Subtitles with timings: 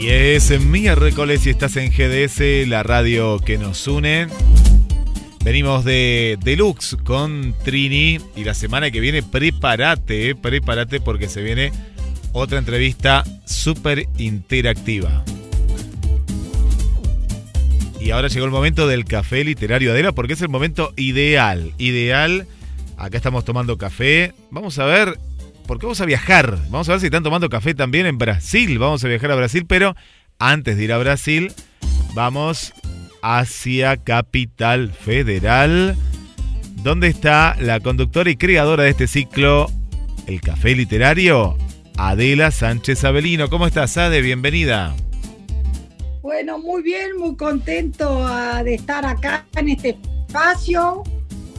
[0.00, 4.28] Y es miércoles y estás en GDS, la radio que nos une.
[5.44, 11.70] Venimos de Deluxe con Trini y la semana que viene prepárate, prepárate porque se viene
[12.32, 15.22] otra entrevista súper interactiva.
[18.00, 22.46] Y ahora llegó el momento del café literario Adela porque es el momento ideal, ideal.
[22.96, 24.32] Acá estamos tomando café.
[24.50, 25.18] Vamos a ver
[25.70, 26.58] porque vamos a viajar.
[26.68, 28.76] Vamos a ver si están tomando café también en Brasil.
[28.80, 29.94] Vamos a viajar a Brasil, pero
[30.40, 31.52] antes de ir a Brasil,
[32.12, 32.72] vamos
[33.22, 35.96] hacia Capital Federal,
[36.82, 39.70] donde está la conductora y creadora de este ciclo,
[40.26, 41.56] El Café Literario,
[41.96, 43.48] Adela Sánchez Avelino.
[43.48, 44.22] ¿Cómo estás, Ade?
[44.22, 44.96] Bienvenida.
[46.20, 49.90] Bueno, muy bien, muy contento ah, de estar acá en este
[50.26, 51.04] espacio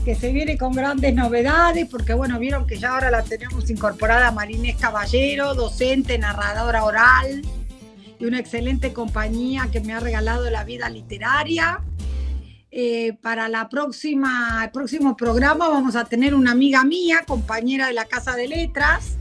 [0.03, 4.29] que se viene con grandes novedades, porque bueno, vieron que ya ahora la tenemos incorporada
[4.29, 7.41] a Marinés Caballero, docente, narradora oral
[8.19, 11.81] y una excelente compañía que me ha regalado la vida literaria.
[12.71, 17.93] Eh, para la próxima, el próximo programa vamos a tener una amiga mía, compañera de
[17.93, 19.17] la Casa de Letras,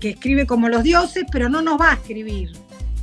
[0.00, 2.50] que escribe como los dioses, pero no nos va a escribir.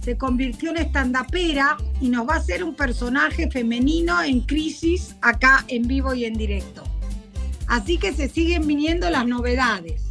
[0.04, 5.64] Se convirtió en estandapera y nos va a hacer un personaje femenino en crisis acá
[5.70, 6.84] en vivo y en directo.
[7.68, 10.02] Así que se siguen viniendo las novedades.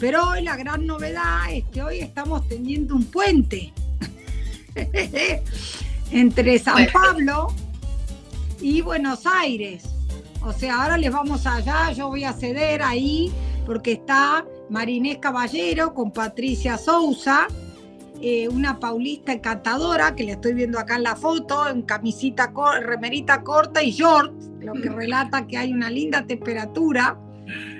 [0.00, 3.72] Pero hoy la gran novedad es que hoy estamos teniendo un puente
[6.10, 7.48] entre San Pablo
[8.60, 9.84] y Buenos Aires.
[10.42, 13.32] O sea, ahora les vamos allá, yo voy a ceder ahí
[13.64, 17.48] porque está Marinés Caballero con Patricia Sousa,
[18.22, 23.42] eh, una paulista encantadora que le estoy viendo acá en la foto, en camisita, remerita
[23.42, 27.18] corta y short, lo que relata que hay una linda temperatura.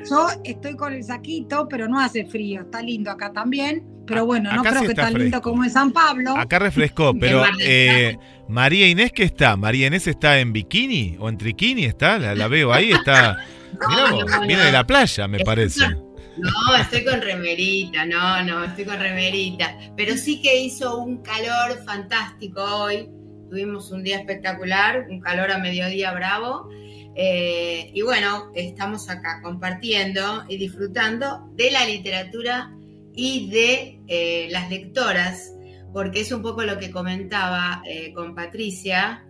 [0.08, 3.84] Yo estoy con el saquito, pero no hace frío, está lindo acá también.
[4.06, 6.36] Pero bueno, no creo que tan lindo como en San Pablo.
[6.36, 8.16] Acá refrescó, pero eh,
[8.48, 9.56] María Inés, ¿qué está?
[9.56, 11.84] ¿María Inés está en bikini o en triquini?
[11.84, 12.18] ¿Está?
[12.18, 13.36] La, veo ahí, está.
[14.46, 16.05] viene de la playa, me parece.
[16.36, 19.76] No, estoy con remerita, no, no, estoy con remerita.
[19.96, 23.08] Pero sí que hizo un calor fantástico hoy.
[23.48, 26.68] Tuvimos un día espectacular, un calor a mediodía bravo.
[27.14, 32.70] Eh, y bueno, estamos acá compartiendo y disfrutando de la literatura
[33.14, 35.54] y de eh, las lectoras,
[35.94, 39.24] porque es un poco lo que comentaba eh, con Patricia,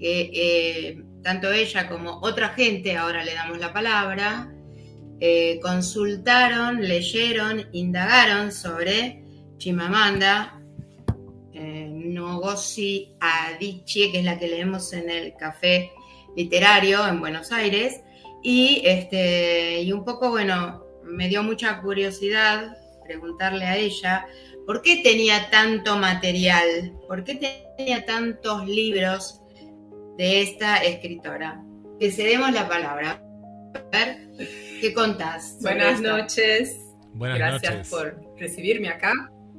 [0.00, 4.50] que tanto ella como otra gente, ahora le damos la palabra,
[5.62, 9.22] consultaron, leyeron, indagaron sobre
[9.58, 10.60] Chimamanda
[11.54, 15.92] Ngozi Adichie, que es la que leemos en el café
[16.36, 18.00] literario en Buenos Aires,
[18.42, 24.26] y, este, y un poco, bueno, me dio mucha curiosidad preguntarle a ella
[24.66, 29.40] por qué tenía tanto material, por qué tenía tantos libros
[30.16, 31.62] de esta escritora.
[31.98, 33.22] Que cedemos la palabra.
[33.74, 34.28] A ver,
[34.80, 35.58] ¿qué contás?
[35.60, 36.76] Buenas noches.
[37.14, 39.12] Gracias por recibirme acá.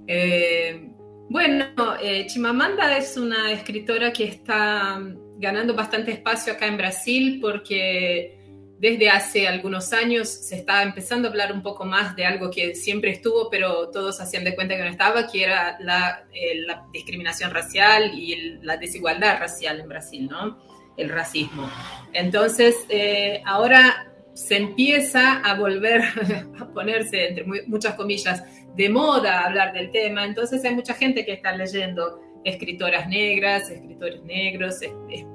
[0.08, 0.90] Eh,
[1.30, 1.66] bueno,
[2.02, 5.00] eh, Chimamanda es una escritora que está
[5.38, 8.38] ganando bastante espacio acá en Brasil porque
[8.80, 12.74] desde hace algunos años se está empezando a hablar un poco más de algo que
[12.74, 17.52] siempre estuvo, pero todos hacían de cuenta que no estaba, que era la, eh, discriminación
[17.52, 20.58] racial y la desigualdad racial en Brasil, ¿no?
[20.98, 21.70] El racismo.
[22.12, 26.02] Entonces, eh, ahora se empieza a volver
[26.60, 28.44] a ponerse, entre muchas comillas,
[28.76, 30.26] de moda hablar del tema.
[30.26, 34.80] Entonces hay mucha gente que está leyendo escritoras negras, escritores negros,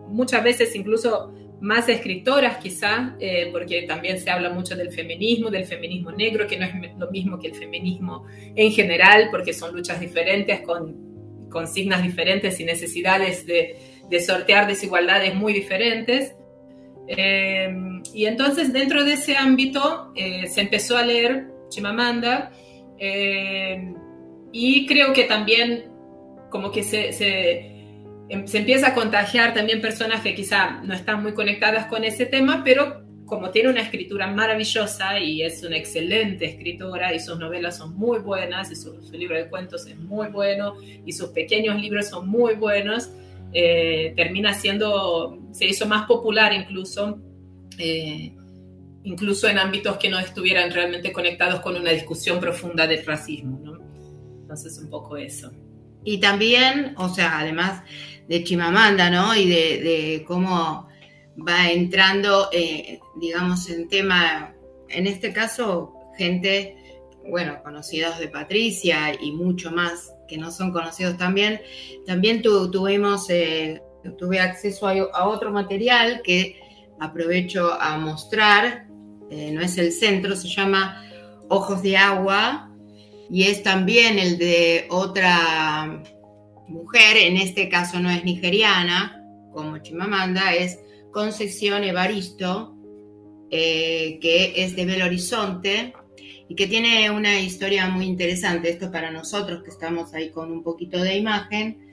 [0.08, 5.64] muchas veces incluso más escritoras quizá, eh, porque también se habla mucho del feminismo, del
[5.64, 10.00] feminismo negro, que no es lo mismo que el feminismo en general, porque son luchas
[10.00, 11.06] diferentes, con
[11.50, 13.76] consignas diferentes y necesidades de,
[14.20, 16.34] sortear desigualdades muy diferentes.
[17.08, 17.74] Eh,
[18.12, 22.50] y entonces dentro de ese ámbito eh, se empezó a leer Chimamanda
[24.52, 25.84] y creo que también
[26.50, 27.12] como que se
[28.28, 32.26] Em, se empieza a contagiar también personas que quizá no están muy conectadas con ese
[32.26, 37.76] tema, pero como tiene una escritura maravillosa y es una excelente escritora y sus novelas
[37.76, 40.74] son muy buenas y su, libro de cuentos es muy bueno
[41.04, 43.10] y sus pequeños libros son muy buenos,
[43.52, 47.18] eh, termina siendo, se hizo más popular incluso,
[47.78, 48.34] eh,
[49.04, 53.60] incluso en ámbitos que no estuvieran realmente conectados con una discusión profunda del racismo.
[54.42, 55.52] Entonces, un poco eso.
[56.04, 57.82] Y también, o sea, además
[58.28, 59.34] de Chimamanda, ¿no?
[59.34, 60.88] Y de, cómo
[61.36, 64.54] va entrando, eh, digamos, en tema,
[64.88, 66.76] en este caso, gente,
[67.28, 71.60] bueno, conocidos de Patricia y mucho más que no son conocidos también.
[72.06, 73.82] También tuvimos, eh,
[74.18, 76.60] tuve acceso a, otro material que
[77.00, 78.86] aprovecho a mostrar,
[79.30, 81.02] eh, no es el centro, se llama
[81.48, 82.70] Ojos de Agua
[83.28, 86.02] y es también el de otra
[86.68, 90.78] mujer, en este caso no es nigeriana, como Chimamanda, es
[91.12, 92.76] Concepción Evaristo,
[93.50, 95.94] eh, que es de Belo Horizonte
[96.48, 100.62] y que tiene una historia muy interesante, esto para nosotros que estamos ahí con un
[100.62, 101.86] poquito de imagen,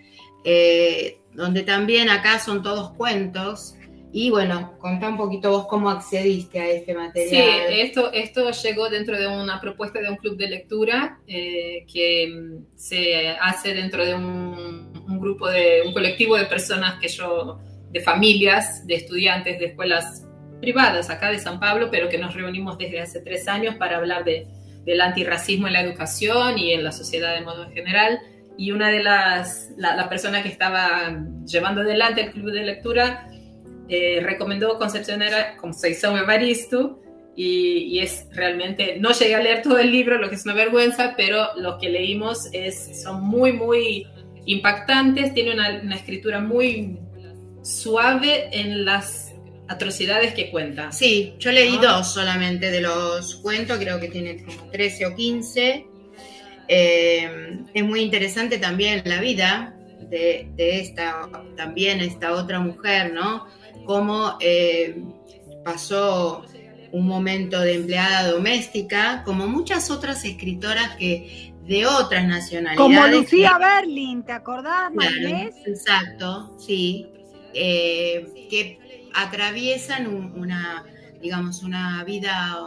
[0.43, 3.75] eh, donde también acá son todos cuentos.
[4.15, 7.29] Y bueno, contá un poquito vos cómo accediste a este material.
[7.67, 12.27] Sí, esto, esto llegó dentro de una propuesta de un club de lectura eh, que
[12.27, 17.57] mm, se hace dentro de un, un, grupo de un colectivo de personas que yo,
[17.89, 20.23] de familias, de estudiantes de escuelas
[20.63, 24.23] privadas acá de San Pablo, pero que nos reunimos desde hace tres años para hablar
[24.23, 24.47] de,
[24.85, 28.19] del antirracismo en la educación y en la sociedad de modo general.
[28.57, 33.27] Y una de las, la, persona que estaba llevando adelante el club de lectura
[33.89, 37.01] eh, recomendó Concepción, era, Concepción Evaristo
[37.35, 40.53] y, y, es realmente, no llegué a leer todo el libro, lo que es una
[40.53, 44.07] vergüenza, pero lo que leímos es, son muy, muy
[44.45, 46.99] impactantes, tiene una, una escritura muy
[47.63, 49.22] suave en las
[49.73, 50.91] atrocidades que cuenta.
[50.91, 55.87] Sí, yo leí dos solamente de los cuentos, creo que tiene como 13 o 15.
[56.67, 59.75] Eh, es muy interesante también la vida
[60.09, 63.47] de, esta, también esta otra mujer, ¿no?
[63.85, 65.01] Cómo eh,
[65.63, 66.45] pasó
[66.91, 72.77] un momento de empleada doméstica, como muchas otras escritoras que de otras nacionalidades.
[72.77, 74.91] Como Lucía Berlin, ¿te acordás,
[75.65, 77.07] Exacto, sí.
[77.53, 78.79] Eh, que
[79.13, 80.85] atraviesan una,
[81.21, 82.57] digamos, una vida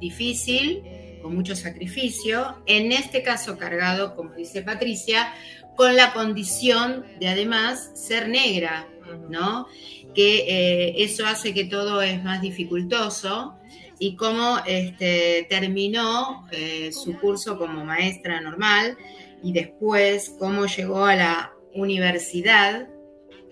[0.00, 0.82] difícil,
[1.22, 5.32] con mucho sacrificio, en este caso cargado, como dice Patricia,
[5.76, 8.86] con la condición de además ser negra,
[9.28, 9.66] ¿no?
[10.14, 13.54] Que eh, eso hace que todo es más dificultoso
[13.98, 18.96] y cómo este, terminó eh, su curso como maestra normal
[19.42, 22.88] y después cómo llegó a la universidad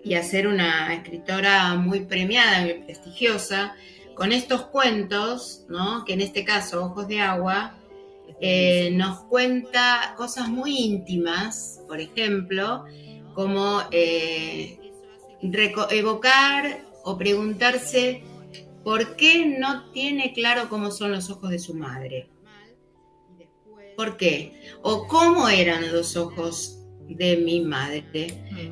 [0.04, 3.75] y a ser una escritora muy premiada, y prestigiosa,
[4.14, 6.04] con estos cuentos, ¿no?
[6.04, 7.78] que en este caso, Ojos de Agua,
[8.40, 12.84] eh, nos cuenta cosas muy íntimas, por ejemplo,
[13.34, 14.78] como eh,
[15.90, 18.25] evocar o preguntarse
[18.84, 22.28] por qué no tiene claro cómo son los ojos de su madre.
[23.96, 24.60] ¿Por qué?
[24.82, 26.81] O cómo eran los ojos
[27.17, 28.03] de mi madre?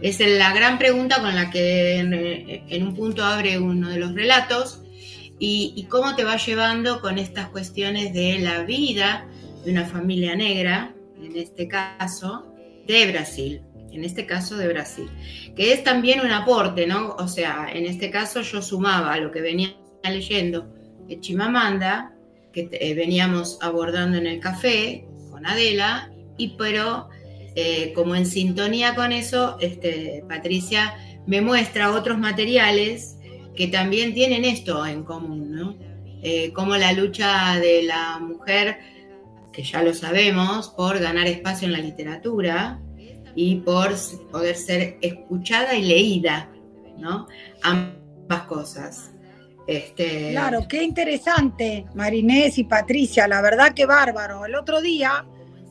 [0.02, 4.82] Es la gran pregunta con la que en, un punto abre uno de los relatos
[5.38, 9.26] y, cómo te va llevando con estas cuestiones de la vida
[9.64, 12.46] de una familia negra, en este caso,
[12.86, 15.08] de Brasil, en este caso de Brasil,
[15.56, 17.14] que es también un aporte, ¿no?
[17.18, 20.66] O sea, en este caso yo sumaba a lo que venía leyendo
[21.06, 22.14] de Chimamanda,
[22.52, 27.08] que eh, veníamos abordando en el café con Adela, y pero
[27.54, 30.94] eh, como en sintonía con eso, este, Patricia
[31.26, 33.16] me muestra otros materiales
[33.54, 35.76] que también tienen esto en común, ¿no?
[36.22, 38.78] Eh, como la lucha de la mujer,
[39.52, 42.80] que ya lo sabemos, por ganar espacio en la literatura
[43.34, 43.94] y por
[44.30, 46.50] poder ser escuchada y leída,
[46.98, 47.26] ¿no?
[47.62, 49.10] Ambas cosas.
[49.66, 50.30] Este...
[50.32, 54.44] Claro, qué interesante, Marinés y Patricia, la verdad que bárbaro.
[54.44, 55.24] El otro día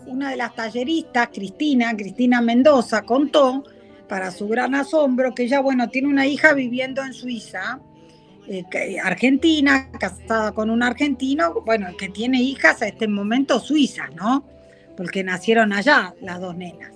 [0.09, 3.63] una de las talleristas, Cristina, Cristina Mendoza, contó,
[4.07, 7.79] para su gran asombro, que ella, bueno, tiene una hija viviendo en Suiza,
[8.47, 14.43] eh, argentina, casada con un argentino, bueno, que tiene hijas a este momento suizas, ¿no?
[14.97, 16.91] Porque nacieron allá las dos nenas.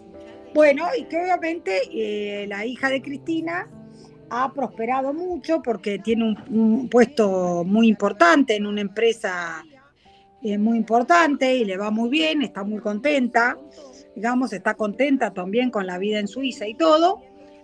[0.55, 3.67] Bueno, y que obviamente eh, la hija de Cristina
[4.32, 9.63] ha prosperado mucho porque tiene un, un puesto muy importante en una empresa
[10.52, 13.58] es muy importante y le va muy bien, está muy contenta,
[14.16, 17.22] digamos, está contenta también con la vida en Suiza y todo,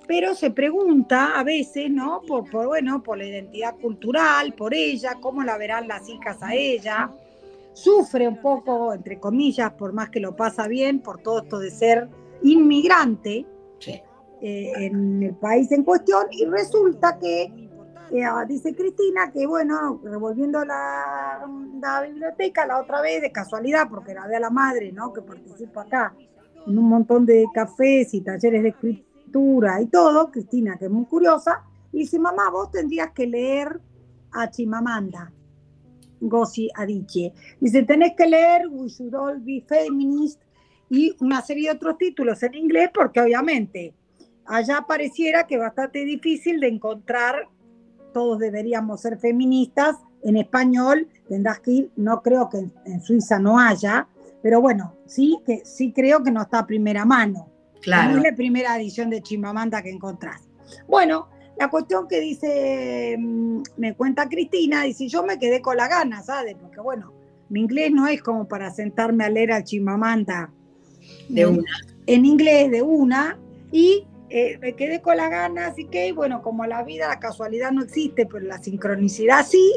[0.08, 2.22] pero se pregunta a veces, ¿no?
[2.28, 6.56] Por, por, bueno, por la identidad cultural, por ella, cómo la verán las hijas a
[6.56, 7.12] ella.
[7.74, 11.70] Sufre un poco, entre comillas, por más que lo pasa bien, por todo esto de
[11.72, 12.08] ser
[12.44, 13.46] inmigrante.
[14.42, 17.69] eh, en el país en cuestión y resulta que,
[18.12, 21.48] eh, ah, dice Cristina, que bueno, revolviendo la,
[21.82, 25.14] la, biblioteca la otra vez de casualidad, porque era de la madre, ¿no?
[25.14, 26.16] Que participa acá
[26.68, 31.06] en un montón de cafés y talleres de escritura y todo, Cristina, que es muy
[31.06, 33.80] curiosa, y dice, mamá, vos tendrías que leer
[34.32, 35.32] a Chimamanda.
[36.22, 37.34] Gossi Adichie.
[37.60, 40.42] Dice, tenés que leer We Should All Be Feminist
[40.90, 43.94] y una serie de otros títulos en inglés porque obviamente
[44.46, 47.48] allá pareciera que bastante difícil de encontrar,
[48.20, 53.58] todos deberíamos ser feministas, en español tendrás que ir, no creo que en, Suiza no
[53.58, 54.10] haya,
[54.44, 57.48] pero bueno, sí que sí creo que no está a primera mano.
[57.82, 58.12] Claro.
[58.12, 60.42] No es la primera edición de Chimamanda que encontrás.
[60.86, 65.88] Bueno, la cuestión que dice, mm, me cuenta Cristina, dice, yo me quedé con la
[65.88, 66.58] gana, ¿sabes?
[66.62, 67.14] Porque bueno,
[67.48, 70.52] mi inglés no es como para sentarme a leer a Chimamanda
[71.30, 71.72] de una.
[72.06, 73.38] En inglés de una
[73.72, 77.72] y eh, me quedé con la gana, así que bueno, como la vida, la casualidad
[77.72, 79.74] no existe, pero la sincronicidad sí.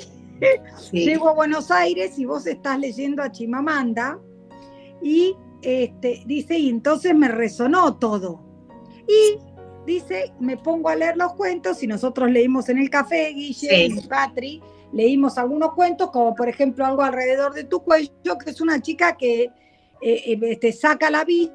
[0.90, 4.18] Llego a Buenos Aires y vos estás leyendo a Chimamanda
[5.00, 8.40] y este, dice, y entonces me resonó todo.
[9.06, 9.38] Y
[9.86, 14.00] dice, me pongo a leer los cuentos y nosotros leímos en el café, Guille y
[14.08, 14.60] Patri,
[14.92, 19.16] leímos algunos cuentos, como por ejemplo algo alrededor de tu cuello, que es una chica
[19.16, 19.50] que
[20.00, 21.52] eh, eh, te saca la visa,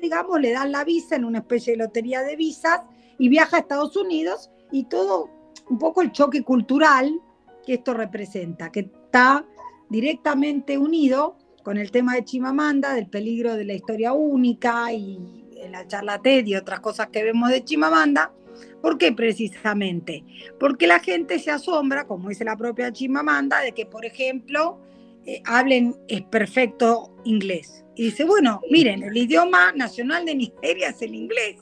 [0.00, 2.82] digamos, le dan la visa en una especie de lotería de visas
[3.18, 5.30] y viaja a Estados Unidos y todo
[5.68, 7.20] un poco el choque cultural
[7.64, 9.44] que esto representa, que está
[9.88, 15.86] directamente unido con el tema de Chimamanda, del peligro de la historia única y la
[15.86, 18.32] charla TED y otras cosas que vemos de Chimamanda.
[18.80, 20.24] ¿Por qué precisamente?
[20.60, 24.78] Porque la gente se asombra, como dice la propia Chimamanda, de que, por ejemplo,
[25.26, 27.84] eh, hablen es perfecto inglés.
[27.96, 31.56] Y dice, bueno, miren, el idioma nacional de Nigeria es el inglés.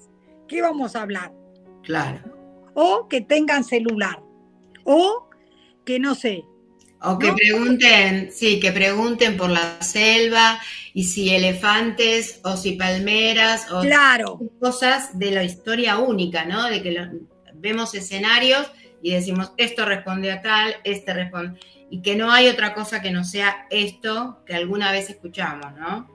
[0.49, 1.33] ¿Qué vamos a hablar?
[1.83, 2.21] Claro.
[2.75, 4.21] O que tengan celular.
[4.85, 5.31] O
[5.85, 6.45] que no sé.
[7.01, 10.59] O que pregunten, sí, que pregunten por la selva
[10.93, 14.41] y si elefantes o si palmeras o claro.
[14.59, 16.65] cosas de la historia única, ¿no?
[16.65, 17.11] De que
[17.55, 18.67] vemos escenarios
[19.03, 21.61] y decimos, esto responde a tal, este responde
[21.95, 26.11] y que no hay otra cosa que no sea esto que alguna vez escuchamos, ¿no?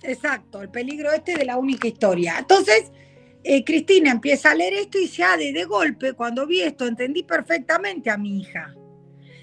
[0.00, 2.36] Exacto, el peligro este de la única historia.
[2.38, 2.92] Entonces,
[3.42, 6.86] eh, Cristina empieza a leer esto y dice, ah, de, de golpe, cuando vi esto,
[6.86, 8.76] entendí perfectamente a mi hija.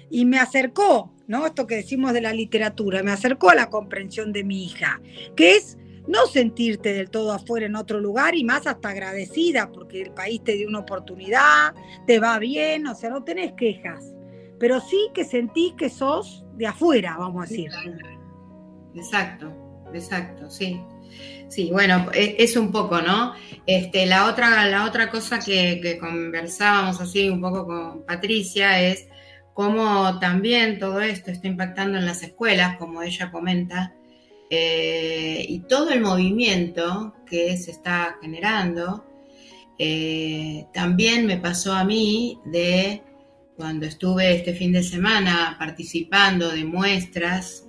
[0.08, 1.44] Y me acercó, ¿no?
[1.44, 4.98] Esto que decimos de la literatura, me acercó a la comprensión de mi hija,
[5.36, 5.76] que es
[6.08, 10.42] no sentirte del todo afuera en otro lugar y más hasta agradecida porque el país
[10.42, 11.74] te dio una oportunidad,
[12.06, 14.14] te va bien, o sea, no tenés quejas
[14.60, 17.70] pero sí que sentís que sos de afuera, vamos a decir.
[18.94, 19.50] Exacto,
[19.94, 20.78] exacto, sí.
[21.48, 23.32] Sí, bueno, e, es, un poco, ¿no?
[23.66, 29.08] Este, la, otra, la otra cosa que, conversábamos así un poco con Patricia es
[29.54, 33.94] cómo también todo esto está impactando en las escuelas, como ella comenta,
[34.50, 39.06] eh, y todo el movimiento que se está generando.
[39.78, 43.02] Eh, también me pasó a mí de
[43.60, 47.68] cuando estuve este fin de semana participando de muestras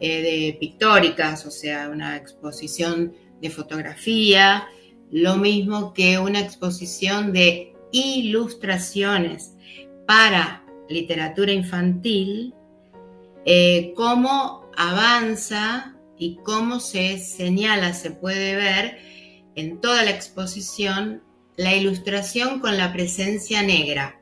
[0.00, 3.12] eh, de pictóricas, o sea, una exposición
[3.42, 4.66] de fotografía,
[5.10, 9.52] lo mismo que una exposición de ilustraciones
[10.06, 12.54] para literatura infantil,
[13.44, 18.96] eh, cómo avanza y cómo se señala, se puede ver
[19.54, 21.22] en toda la exposición
[21.58, 24.19] la ilustración con la presencia negra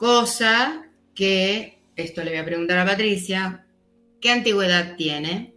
[0.00, 3.66] Cosa que, esto le voy a preguntar a Patricia,
[4.18, 5.52] ¿qué antigüedad tiene?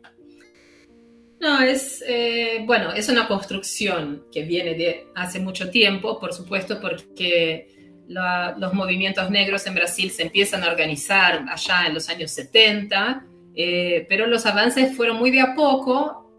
[1.40, 6.82] No, es, eh, bueno, es una construcción que viene de hace mucho tiempo, por supuesto,
[6.82, 7.70] porque
[8.10, 14.06] los movimientos negros en Brasil se empiezan a organizar allá en los años 70, eh,
[14.10, 16.30] pero los avances fueron muy de a poco,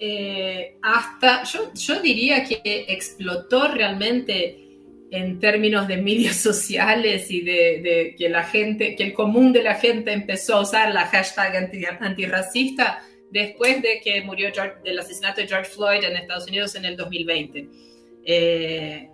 [0.00, 4.63] eh, hasta, yo, yo diría que explotó realmente
[5.14, 9.76] en términos de medios sociales y de, que la gente, que el común de la
[9.76, 14.50] gente empezó a usar la hashtag antirracista después de que murió
[14.82, 17.68] del asesinato de George Floyd en Estados Unidos en el 2020.
[18.26, 19.08] Eh,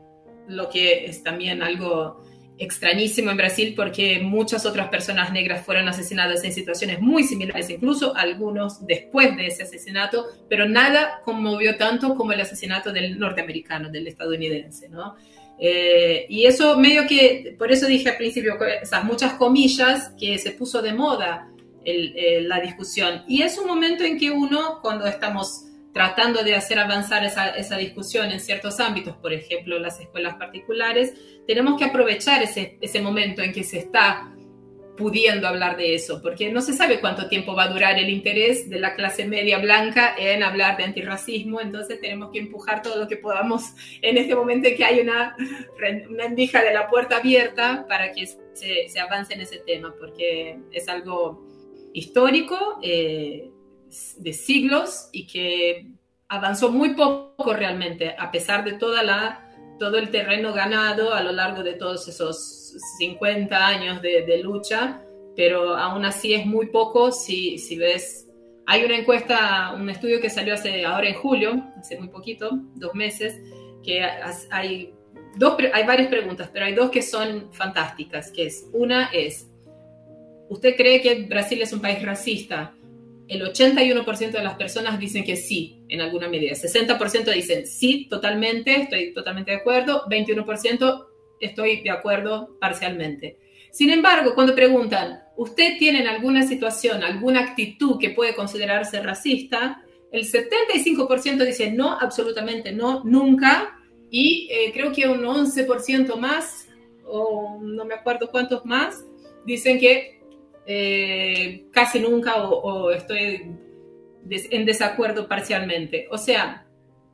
[0.49, 2.23] lo que es también algo
[2.59, 8.15] extrañísimo en Brasil porque muchas otras personas negras fueron asesinadas en situaciones muy similares, incluso
[8.17, 14.07] algunos después de ese asesinato, pero nada conmovió tanto como el asesinato del norteamericano, del
[14.07, 15.17] estadounidense, ¿no?
[15.61, 20.53] Eh, y eso medio que, por eso dije al principio, esas muchas comillas que se
[20.53, 21.47] puso de moda
[21.85, 23.23] la discusión.
[23.27, 27.77] Y es un momento en que uno, cuando estamos tratando de hacer avanzar esa, esa,
[27.77, 31.15] discusión en ciertos ámbitos, por ejemplo, las escuelas particulares,
[31.47, 34.31] tenemos que aprovechar ese, ese momento en que se está
[35.01, 38.69] pudiendo hablar de eso, porque no se sabe cuánto tiempo va a durar el interés
[38.69, 43.09] de la clase media blanca en hablar de antirracismo, entonces tenemos que empujar todo lo
[43.09, 45.35] que podamos en este momento en que hay una,
[46.09, 50.59] una endija de la puerta abierta para que se, se avance en ese tema, porque
[50.71, 51.45] es algo
[51.95, 52.79] histórico.
[52.83, 53.51] Eh,
[54.19, 55.87] de siglos y que
[56.29, 59.50] avanzó muy poco realmente, a pesar de toda la,
[59.81, 65.03] todo el terreno ganado a lo largo de todos esos 50 años de, lucha,
[65.35, 68.27] pero aún así es muy poco si, si ves...
[68.67, 72.95] Hay una encuesta, un estudio que salió hace, ahora en julio, hace muy poquito, dos
[72.95, 73.41] meses,
[73.83, 74.01] que
[74.51, 74.95] hay,
[75.37, 79.49] dos, hay varias preguntas, pero hay dos que son fantásticas, que es, una es,
[80.51, 82.75] ¿usted cree que Brasil es un país racista?
[83.31, 86.53] El 81% de las personas dicen que sí, en alguna medida.
[86.53, 90.05] 60% dicen sí, totalmente, estoy totalmente de acuerdo.
[90.09, 91.07] 21%
[91.39, 93.39] estoy de acuerdo parcialmente.
[93.71, 99.81] Sin embargo, cuando preguntan, ¿usted tiene en alguna situación, alguna actitud que puede considerarse racista?
[100.11, 103.79] El 75% dice no, absolutamente no, nunca.
[104.11, 106.67] Y eh, creo que un 11% más,
[107.05, 109.05] o no me acuerdo cuántos más,
[109.47, 110.20] dicen que
[110.73, 113.57] eh, casi nunca o, estoy
[114.31, 116.07] en desacuerdo parcialmente.
[116.13, 116.65] O sea,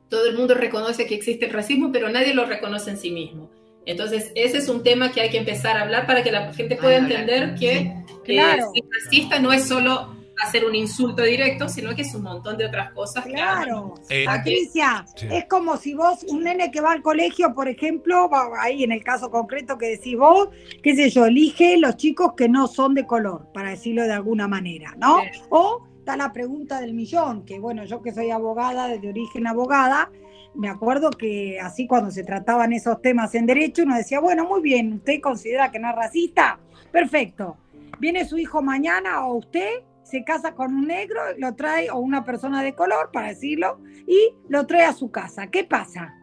[0.09, 3.49] todo el mundo reconoce que existe el racismo, pero nadie lo reconoce en sí mismo.
[3.87, 6.75] Entonces, ese es un tema que hay que empezar a hablar para que la gente
[6.75, 7.95] pueda entender que
[8.27, 12.65] el racista no es solo hacer un insulto directo, sino que es un montón de
[12.65, 13.25] otras cosas.
[13.25, 18.29] Claro, eh, Patricia, es como si vos, un nene que va al colegio, por ejemplo,
[18.59, 20.49] ahí en el caso concreto que decís vos,
[20.83, 24.47] qué sé yo, elige los chicos que no son de color, para decirlo de alguna
[24.47, 25.19] manera, ¿no?
[25.49, 30.09] O está la pregunta del millón, que bueno, yo que soy abogada, de origen abogada,
[30.53, 34.61] me acuerdo que así cuando se trataban esos temas en derecho, uno decía, bueno, muy
[34.61, 36.59] bien, ¿usted considera que no es racista?
[36.91, 37.57] Perfecto.
[37.99, 42.23] Viene su hijo mañana o usted se casa con un negro, lo trae, o una
[42.23, 45.47] persona de color, para decirlo, y lo trae a su casa.
[45.47, 46.13] ¿Qué pasa?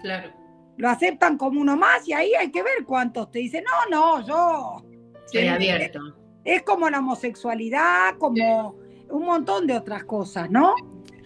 [0.00, 0.32] Claro.
[0.78, 4.26] Lo aceptan como uno más y ahí hay que ver cuántos te dicen, no, no,
[4.26, 4.84] yo.
[5.26, 6.00] Estoy abierto.
[6.44, 8.76] Es como la homosexualidad, como
[9.10, 10.74] un montón de otras cosas, ¿no?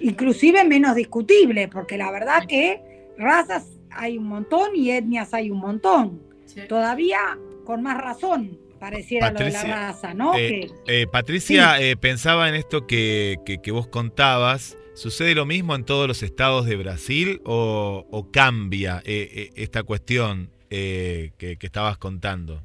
[0.01, 5.59] Inclusive menos discutible, porque la verdad que razas hay un montón y etnias hay un
[5.59, 6.23] montón.
[6.69, 10.37] Todavía con más razón pareciera lo de la raza, ¿no?
[10.37, 14.77] Eh, eh, Patricia, eh, pensaba en esto que, vos contabas.
[14.95, 21.97] ¿Sucede lo mismo en todos los estados de Brasil o, cambia esta cuestión que, estabas
[21.97, 22.65] contando?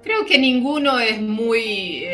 [0.00, 2.04] Creo que ninguno es muy,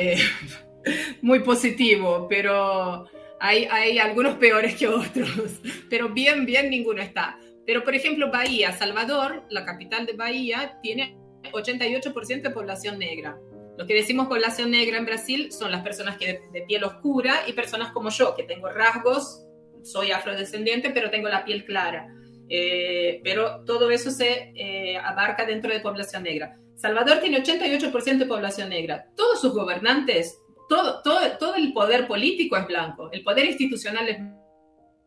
[1.20, 3.04] muy positivo, pero
[3.40, 5.60] hay, hay algunos peores que otros.
[5.90, 7.38] Pero bien, bien, ninguno está.
[7.66, 11.16] Pero, por ejemplo, Bahía, Salvador, la capital de Bahía, tiene
[11.52, 13.38] 88% de población negra.
[13.76, 17.52] Lo que decimos población negra en Brasil son las personas que de, piel oscura y
[17.52, 19.44] personas como yo, que tengo rasgos,
[19.84, 22.12] soy afrodescendiente, pero tengo la piel clara.
[22.48, 26.56] Eh, pero todo eso se eh, abarca dentro de población negra.
[26.74, 29.06] Salvador tiene 88% de población negra.
[29.14, 34.18] Todos sus gobernantes, todo, todo, todo el poder político es blanco, el poder institucional es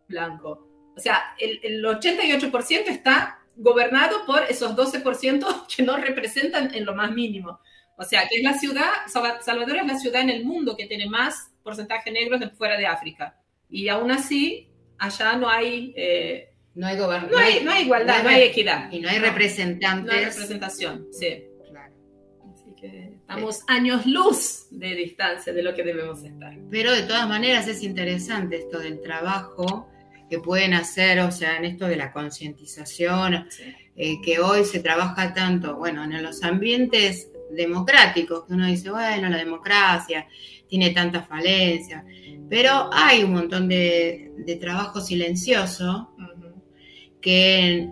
[0.08, 0.68] blanco.
[0.96, 6.96] O sea, el, el 88% está gobernado por esos 12% que no representan en lo
[6.96, 7.60] más mínimo.
[7.98, 11.08] O sea, que es la ciudad, Salvador es la ciudad en el mundo que tiene
[11.08, 13.38] más porcentaje negro de fuera de África.
[13.70, 15.94] Y aún así, allá no hay...
[15.96, 18.90] Eh, no hay, no, hay, no hay igualdad, no hay, equidad.
[18.94, 20.06] Y no hay representantes.
[20.06, 21.44] No hay representación, sí.
[21.70, 21.94] Claro.
[22.54, 26.58] Así que estamos años luz de distancia de lo que debemos estar.
[26.70, 29.92] Pero de todas maneras es interesante esto del trabajo
[30.32, 33.50] que pueden hacer, o sea, en esto de la concientización,
[33.98, 39.28] eh, que hoy se trabaja tanto, bueno, en los ambientes democráticos, que uno dice, bueno,
[39.28, 40.26] la democracia
[40.70, 42.06] tiene tantas falencias,
[42.50, 46.12] pero hay un montón de, trabajo silencioso
[47.20, 47.90] que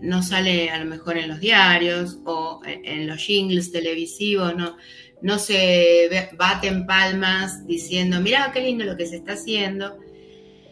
[0.00, 4.76] no sale a lo mejor en los diarios o en los jingles televisivos, no,
[5.22, 9.98] no se baten palmas diciendo, mira qué lindo lo que se está haciendo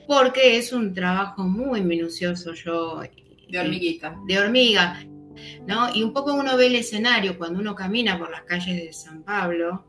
[0.08, 3.02] porque es un trabajo muy minucioso yo.
[3.48, 4.18] De hormiguita.
[4.26, 4.98] De hormiga.
[5.66, 5.94] ¿no?
[5.94, 9.22] Y un poco uno ve el escenario cuando uno camina por las calles de San
[9.22, 9.84] Pablo,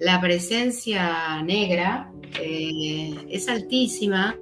[0.00, 4.36] la presencia negra eh, es altísima,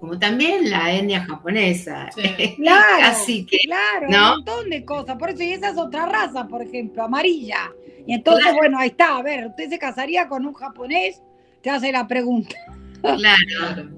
[0.00, 2.10] como también la etnia japonesa.
[2.56, 5.16] Claro, Así que, claro, un montón de cosas.
[5.16, 7.72] Por eso, y esa es otra raza, por ejemplo, amarilla.
[8.04, 11.22] Y entonces, bueno, ahí está, a ver, ¿usted se casaría con un japonés?
[11.62, 12.56] Te hace la pregunta.
[13.14, 13.90] Claro.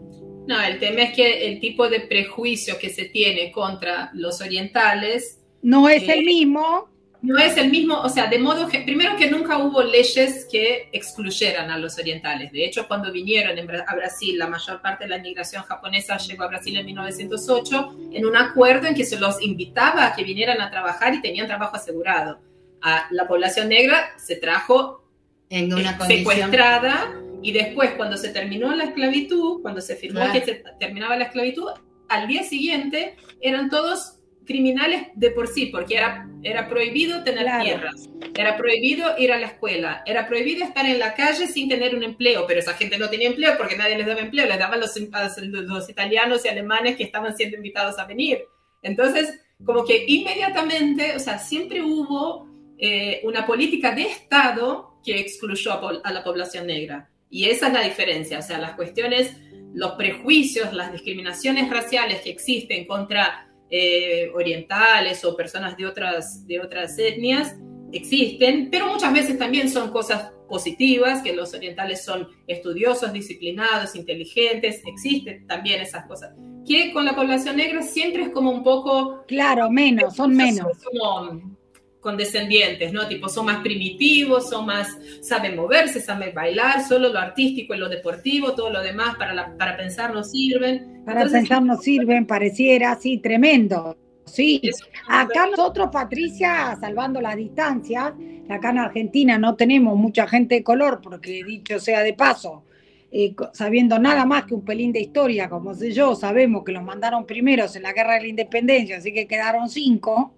[0.46, 5.40] No, el tema es que el tipo de prejuicio que se tiene contra los orientales...
[5.62, 6.88] No es el eh, mismo
[7.20, 10.88] no es el mismo, o sea, de modo que, primero que nunca hubo leyes que
[10.92, 12.52] excluyeran a los orientales.
[12.52, 16.48] De hecho, cuando vinieron a Brasil, la mayor parte de la inmigración japonesa llegó a
[16.48, 20.70] Brasil en 1908 en un acuerdo en que se los invitaba a que vinieran a
[20.70, 22.38] trabajar y tenían trabajo asegurado.
[22.82, 25.02] A la población negra se trajo
[25.50, 30.42] en una eh, secuestrada y después cuando se terminó la esclavitud, cuando se firmó que
[30.42, 31.68] se terminaba la esclavitud,
[32.08, 38.08] al día siguiente eran todos criminales de por sí, porque era, era prohibido tener tierras,
[38.34, 42.02] era prohibido ir a la escuela, era prohibido estar en la calle sin tener un
[42.02, 44.96] empleo, pero esa gente no tenía empleo porque nadie les daba empleo, les daban los,
[44.96, 48.40] los italianos y alemanes que estaban siendo invitados a venir.
[48.82, 52.48] Entonces, como que inmediatamente, o sea, siempre hubo
[52.78, 57.10] eh, una política de Estado que excluyó a, a la población negra.
[57.30, 59.36] Y esa es la diferencia, o sea, las cuestiones,
[59.74, 66.60] los prejuicios, las discriminaciones raciales que existen contra eh, orientales o personas de otras, de
[66.60, 67.54] otras etnias
[67.92, 74.82] existen, pero muchas veces también son cosas positivas, que los orientales son estudiosos, disciplinados, inteligentes,
[74.86, 76.34] existen también esas cosas.
[76.66, 79.24] Que con la población negra siempre es como un poco...
[79.26, 80.66] Claro, menos, son menos
[82.00, 83.08] condescendientes, ¿no?
[83.08, 87.88] Tipo, son más primitivos, son más, saben moverse, saben bailar, solo lo artístico y lo
[87.88, 91.02] deportivo, todo lo demás para, para pensar no sirven.
[91.04, 93.96] Para pensar no sirven, pareciera, sí, tremendo.
[94.26, 94.60] Sí,
[95.08, 98.12] acá nosotros, Patricia, salvando las distancias,
[98.48, 102.64] acá en Argentina no tenemos mucha gente de color, porque dicho sea de paso,
[103.10, 106.82] eh, sabiendo nada más que un pelín de historia, como sé yo, sabemos que los
[106.82, 110.34] mandaron primeros en la guerra de la independencia, así que quedaron cinco.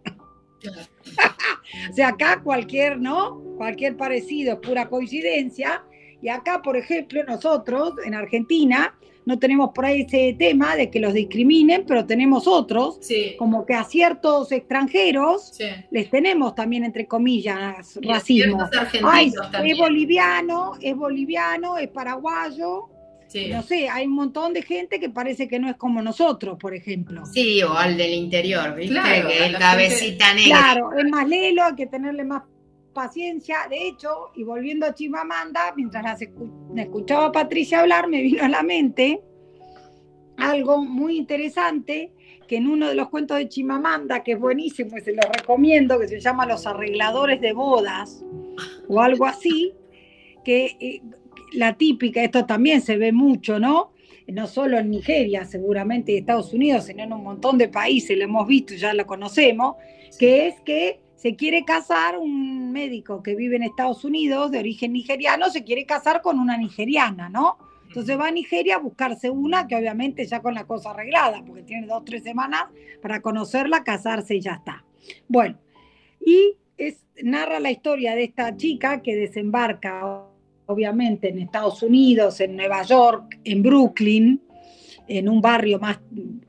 [1.91, 3.41] o sea, acá cualquier, ¿no?
[3.57, 5.85] Cualquier parecido es pura coincidencia.
[6.23, 8.95] Y acá, por ejemplo, nosotros en Argentina
[9.25, 13.01] no tenemos por ahí ese tema de que los discriminen, pero tenemos otros,
[13.39, 15.57] como que a ciertos extranjeros
[15.91, 18.69] les tenemos también, entre comillas, racismo.
[19.65, 22.89] es boliviano, es boliviano, es paraguayo,
[23.51, 26.75] no sé, hay un montón de gente que parece que no es como nosotros, por
[26.75, 27.25] ejemplo.
[27.27, 28.99] Sí, o al del interior, ¿viste?
[29.29, 30.59] que el cabecita negra.
[30.59, 32.43] Claro, es más lelo, hay que tenerle más
[32.93, 33.67] paciencia.
[33.69, 36.21] De hecho, y volviendo a Chimamanda, mientras las
[36.77, 39.21] escuchaba a Patricia hablar, me vino a la mente
[40.37, 42.13] algo muy interesante
[42.49, 46.01] que en uno de los cuentos de Chimamanda, que es buenísimo y se lo recomiendo,
[46.01, 48.25] que se llama Los arregladores de bodas
[48.89, 49.73] o algo así,
[50.45, 51.03] que eh,
[51.53, 53.93] la típica, esto también se ve mucho, ¿no?
[54.27, 58.25] No solo en Nigeria, seguramente en Estados Unidos, sino en un montón de países, lo
[58.25, 59.77] hemos visto, ya lo conocemos,
[60.19, 64.93] que es que se quiere casar un médico que vive en Estados Unidos de origen
[64.93, 67.59] nigeriano, se quiere casar con una nigeriana, ¿no?
[67.89, 71.65] Entonces va a Nigeria a buscarse una que obviamente ya con la cosa arreglada, porque
[71.65, 72.67] tiene dos, tres semanas
[73.03, 74.85] para conocerla, casarse y ya está.
[75.27, 75.59] Bueno,
[76.25, 80.25] y es, narra la historia de esta chica que desembarca
[80.71, 84.41] obviamente en Estados Unidos, en Nueva York, en Brooklyn,
[85.09, 86.01] en un barrio más,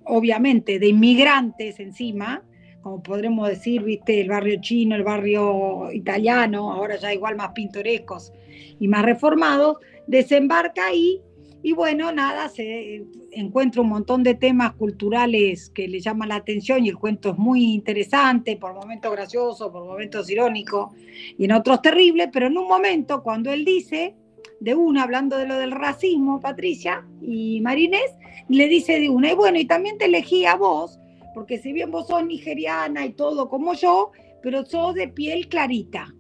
[0.06, 2.44] obviamente, de inmigrantes encima,
[2.82, 8.32] como podremos decir, viste, el barrio chino, el barrio italiano, ahora ya igual más pintorescos
[8.80, 11.22] y más reformados, desembarca ahí
[11.64, 16.86] y bueno, nada, se encuentra un montón de temas culturales que le llaman la atención
[16.86, 20.94] y el cuento es muy interesante, por momentos gracioso, por momentos irónico
[21.38, 24.16] y en otros terribles, pero en un momento cuando él dice,
[24.60, 28.12] de una, hablando de lo del racismo, Patricia y Marinés,
[28.48, 31.00] le dice de una, y bueno, y también te elegí a vos,
[31.34, 36.14] porque si bien vos sos nigeriana y todo como yo, pero sos de piel clarita.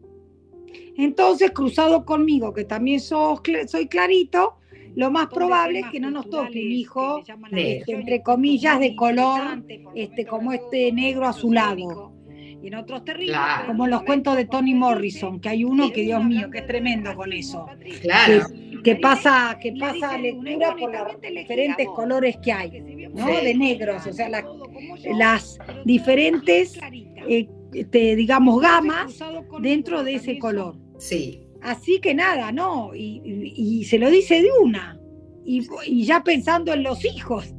[0.98, 4.56] Entonces, cruzado conmigo, que también sos, soy clarito,
[4.96, 9.64] lo más probable es que no nos toque un hijo, este, entre comillas, de color,
[9.96, 12.14] este, como este negro azulado.
[12.62, 16.24] Y en otros terribles, como los cuentos de Toni Morrison, que hay uno que, Dios
[16.24, 17.66] mío, que es tremendo con eso.
[18.02, 18.46] Claro.
[18.84, 23.28] Que, pasa, que pasa lectura por los diferentes colores que hay, ¿no?
[23.28, 26.80] De negros, o sea, las diferentes,
[27.28, 29.18] eh, este, digamos, gamas
[29.60, 30.76] dentro de ese color.
[31.00, 31.48] Sí.
[31.62, 32.92] Así que nada, ¿no?
[32.96, 35.00] Y, se lo dice de una.
[35.46, 37.54] Y, ya pensando en los hijos.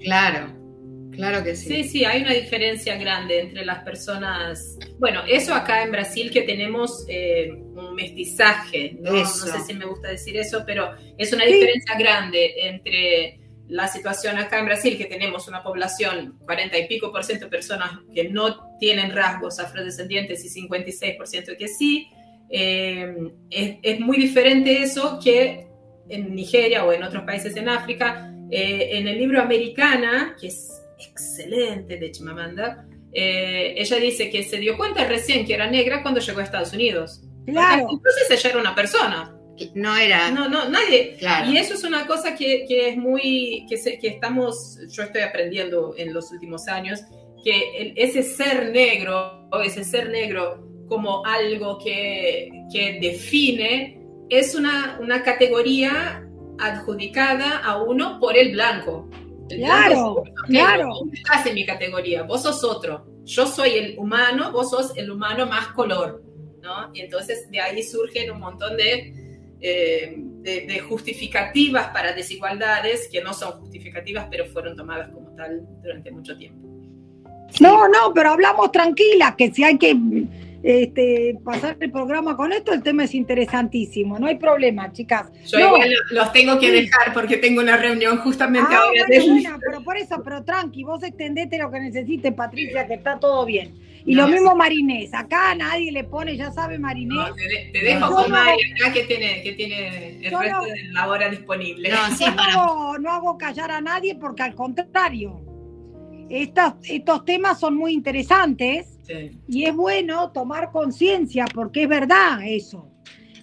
[0.00, 0.54] Claro,
[1.12, 1.68] claro que sí.
[1.68, 4.78] Sí, sí, hay una diferencia grande entre las personas.
[4.98, 9.24] Bueno, eso acá en Brasil que tenemos eh, un mestizaje, ¿no?
[9.26, 14.58] sé si me gusta decir eso, pero es una diferencia grande entre la situación acá
[14.58, 18.76] en Brasil, que tenemos una población, 40 y pico por ciento de personas que no
[18.78, 22.08] tienen rasgos afrodescendientes y 56 por ciento que sí,
[22.52, 25.66] eh, es, muy diferente eso que
[26.08, 28.30] en Nigeria o en otros países en África.
[28.50, 34.58] Eh, en el libro Americana, que es excelente de Chimamanda, eh, ella dice que se
[34.58, 37.22] dio cuenta recién que era negra cuando llegó a Estados Unidos.
[37.46, 37.86] Claro.
[37.90, 39.34] Entonces ella era una persona.
[39.74, 40.30] No era.
[40.30, 41.16] No, no, nadie.
[41.48, 43.66] Y eso es una cosa que, que es muy.
[43.68, 44.78] Que, que, estamos.
[44.90, 47.00] Yo estoy aprendiendo en los últimos años.
[47.44, 54.98] Que ese ser negro, o ese ser negro como algo que, que define, es una,
[55.00, 56.28] una categoría
[56.58, 59.08] adjudicada a uno por el blanco.
[59.48, 60.90] claro, claro.
[61.10, 63.06] estás en mi categoría, vos sos otro.
[63.24, 66.22] Yo soy el humano, vos sos el humano más color,
[66.60, 66.90] ¿no?
[66.92, 69.14] Y entonces de ahí surgen un montón de
[69.62, 76.10] eh, de, justificativas para desigualdades que no son justificativas, pero fueron tomadas como tal durante
[76.10, 76.68] mucho tiempo.
[77.60, 79.96] No, no, pero hablamos tranquilas, que si hay que
[80.62, 85.30] este, pasar el programa con esto, el tema es interesantísimo, no hay problema, chicas.
[85.46, 89.58] Yo igual los tengo que dejar porque tengo una reunión justamente ah, ahora.
[89.64, 93.74] pero por eso, pero tranqui, vos extendete lo que necesites, Patricia, que está todo bien.
[94.04, 97.16] Y lo mismo Marinés, acá nadie le pone, ya sabe Marinés.
[97.16, 101.28] No, te, dejo con Mari acá que tiene, que tiene el resto de la hora
[101.28, 101.88] disponible.
[101.88, 105.40] No, sí, no, no hago callar a nadie porque al contrario,
[106.28, 108.98] estos, estos temas son muy interesantes
[109.48, 112.88] y es bueno tomar conciencia porque es verdad eso.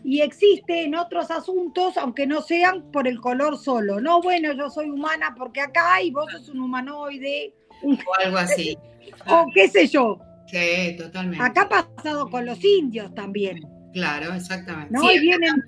[0.04, 4.00] Y existe en otros asuntos, aunque no sean por el color solo.
[4.00, 7.54] No, bueno, yo soy humana porque acá y vos sos un humanoide.
[7.84, 8.78] O algo así.
[9.28, 10.20] o qué sé yo.
[10.48, 11.44] Sí, totalmente.
[11.44, 13.62] Acá ha pasado con los indios también.
[13.94, 14.94] Claro, exactamente.
[14.94, 15.12] ¿no?
[15.12, 15.64] y vienen,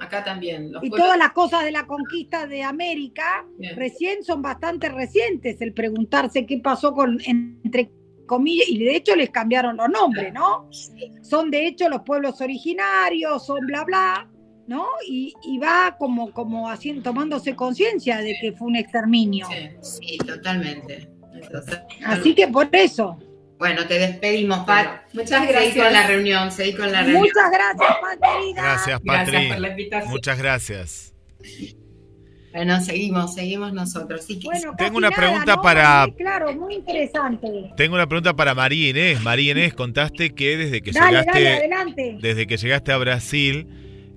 [0.00, 0.72] acá también.
[0.82, 5.60] y todas las cosas de la conquista de América recién son bastante recientes.
[5.60, 7.90] El preguntarse qué pasó con, entre
[8.26, 10.68] comillas, y de hecho les cambiaron los nombres, ¿no?
[11.22, 14.30] Son de hecho los pueblos originarios, son bla, bla.
[14.66, 14.86] ¿no?
[15.08, 19.48] Y, y, va como, como haciendo, tomándose conciencia de que fue un exterminio.
[19.80, 21.10] Sí, totalmente.
[22.04, 23.18] Así que por eso.
[23.60, 25.02] Bueno, te despedimos, Pat.
[25.12, 25.74] Muchas gracias.
[25.74, 27.24] Seguí con la reunión, seguí con la reunión.
[27.24, 28.18] Muchas gracias, Pat,
[28.56, 29.32] Gracias, Patri.
[29.32, 30.10] Gracias por la invitación.
[30.10, 31.14] Muchas gracias.
[32.54, 34.26] Bueno, seguimos, seguimos nosotros.
[34.78, 36.08] tengo una pregunta para.
[36.16, 37.70] Claro, muy interesante.
[37.76, 39.20] Tengo una pregunta para María Inés.
[39.20, 42.18] María Inés, contaste que desde que llegaste.
[42.18, 43.66] desde que llegaste a Brasil,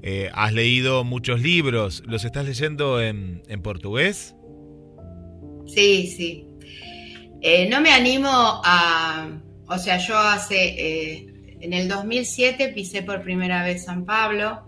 [0.03, 2.01] eh, has leído muchos libros.
[2.07, 4.37] ¿Los estás leyendo en, en portugués?
[5.67, 6.47] Sí, sí.
[7.45, 9.29] Eh, no me animo a,
[9.67, 11.27] o sea, yo hace, eh,
[11.59, 14.63] en el 2007 pisé por primera vez San Pablo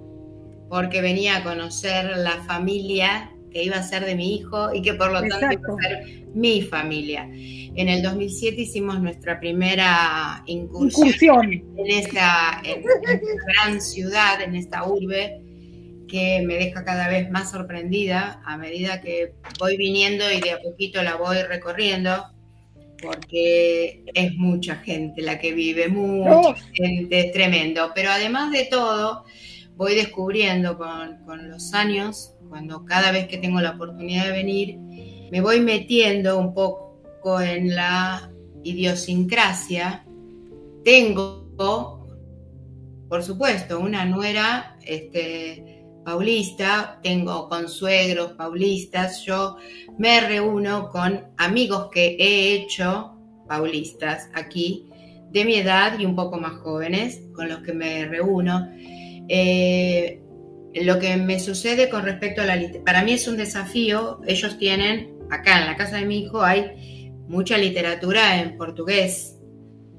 [0.70, 4.94] porque venía a conocer la familia que iba a ser de mi hijo y que
[4.94, 7.30] por lo tanto iba a ser mi familia.
[7.32, 15.42] En el 2007 hicimos nuestra primera incursión, en esta gran ciudad, en esta urbe
[16.10, 20.60] que me deja cada vez más sorprendida a medida que voy viniendo y de a
[20.60, 22.35] poquito la voy recorriendo
[23.02, 27.92] porque es mucha gente la que vive, mucha gente, es tremendo.
[27.94, 29.26] Pero además de todo,
[29.76, 34.78] voy descubriendo con, los años, cuando cada vez que tengo la oportunidad de venir,
[35.32, 38.32] me voy metiendo un poco en la
[38.64, 40.06] idiosincrasia.
[40.84, 42.08] Tengo,
[43.10, 45.75] por supuesto, una nuera este,
[46.06, 49.58] paulista, tengo consuegros paulistas, yo
[49.98, 53.16] me reúno con amigos que he hecho
[53.48, 54.86] paulistas aquí,
[55.32, 58.70] de mi edad y un poco más jóvenes, con los que me reúno.
[59.28, 60.22] Eh,
[60.76, 64.58] lo que me sucede con respecto a la literatura, para mí es un desafío, ellos
[64.58, 69.38] tienen, acá en la casa de mi hijo hay mucha literatura en portugués,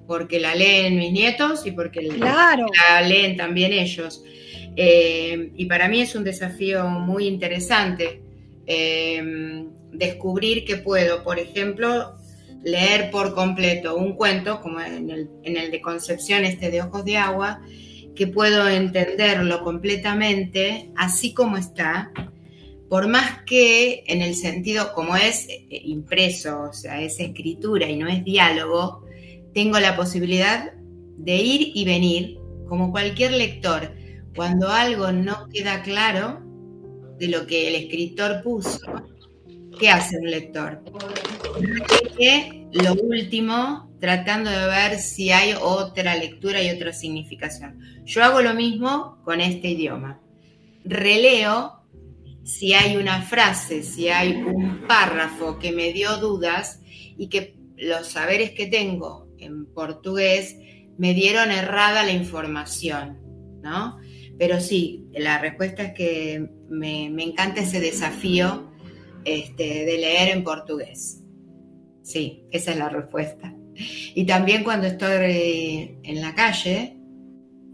[0.06, 4.22] porque la leen mis nietos y porque la leen también ellos.
[4.76, 8.20] Eh, y para mí es un desafío muy interesante
[8.66, 12.14] eh, descubrir que puedo, por ejemplo,
[12.62, 17.04] leer por completo un cuento, como en el, en el de Concepción, este de Ojos
[17.04, 17.62] de Agua,
[18.14, 22.10] que puedo entenderlo completamente así como está,
[22.88, 27.96] por más que en el sentido como es eh, impreso, o sea, es escritura y
[27.96, 29.04] no es diálogo,
[29.54, 30.72] tengo la posibilidad
[31.18, 33.92] de ir y venir como cualquier lector
[34.36, 36.42] cuando algo no queda claro
[37.18, 38.80] de lo que el escritor puso,
[39.80, 40.82] ¿qué hace un lector?
[42.72, 47.80] lo último, tratando de ver si hay otra lectura y otra significación.
[48.04, 50.20] Yo hago lo mismo con este idioma.
[50.84, 51.82] Releo
[52.44, 56.80] si hay una frase, si hay un párrafo que me dio dudas
[57.16, 60.56] y que los saberes que tengo en portugués
[60.98, 63.18] me dieron errada la información,
[63.62, 63.98] ¿no?
[64.38, 68.70] Pero sí, la respuesta es que me, encanta ese desafío
[69.24, 71.22] este, de leer en portugués.
[72.02, 73.54] Sí, esa es la respuesta.
[74.14, 76.96] Y también cuando estoy en la calle,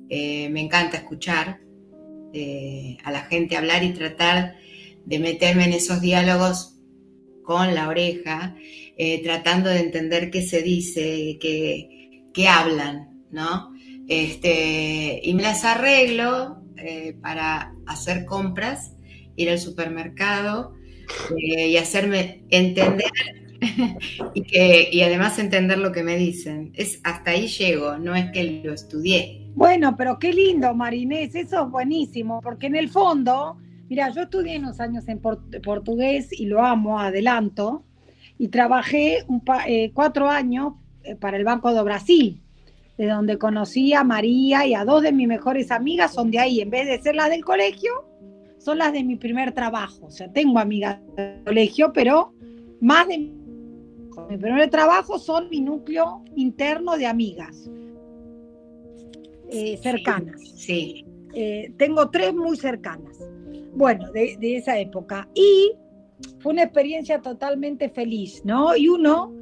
[0.09, 1.61] eh, me encanta escuchar
[2.33, 4.57] eh, a la gente hablar y tratar
[5.05, 6.79] de meterme en esos diálogos
[7.43, 8.55] con la oreja,
[8.97, 13.72] eh, tratando de entender qué se dice, qué, qué hablan, ¿no?
[14.09, 16.63] Este, y me las arreglo
[17.23, 18.97] para hacer compras,
[19.37, 20.75] ir al supermercado
[21.37, 23.11] y hacerme entender
[24.35, 26.73] y, que, y además entender lo que me dicen.
[26.75, 29.51] Es, hasta ahí llego, no es que lo estudié.
[29.55, 34.59] Bueno, pero qué lindo, Marinés, eso es buenísimo, porque en el fondo, mira, yo estudié
[34.59, 37.85] unos años en portugués y lo amo, adelanto,
[38.39, 42.43] y trabajé un eh, cuatro años eh, para el Banco de Brasil,
[42.99, 46.61] de donde conocí a María y a dos de mis mejores amigas, son de ahí,
[46.61, 47.91] en vez de ser las del colegio,
[48.59, 50.07] son las de mi primer trabajo.
[50.07, 52.33] O sea, tengo amigas del colegio, pero
[52.81, 57.71] más de mi primer trabajo son mi núcleo interno de amigas
[59.51, 60.41] eh, cercanas.
[60.57, 61.05] Sí.
[61.35, 63.19] Eh, tengo tres muy cercanas.
[63.75, 65.29] Bueno, de, esa época.
[65.35, 65.73] Y
[66.39, 68.77] fue una experiencia totalmente feliz, ¿no?
[68.77, 69.33] Y uno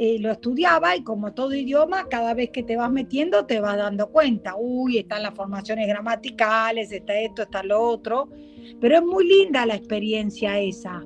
[0.00, 3.76] eh, lo estudiaba y como todo idioma, cada vez que te vas metiendo te vas
[3.76, 8.28] dando cuenta, uy, están las formaciones gramaticales, está esto, está lo otro,
[8.80, 11.02] pero es muy linda la experiencia esa.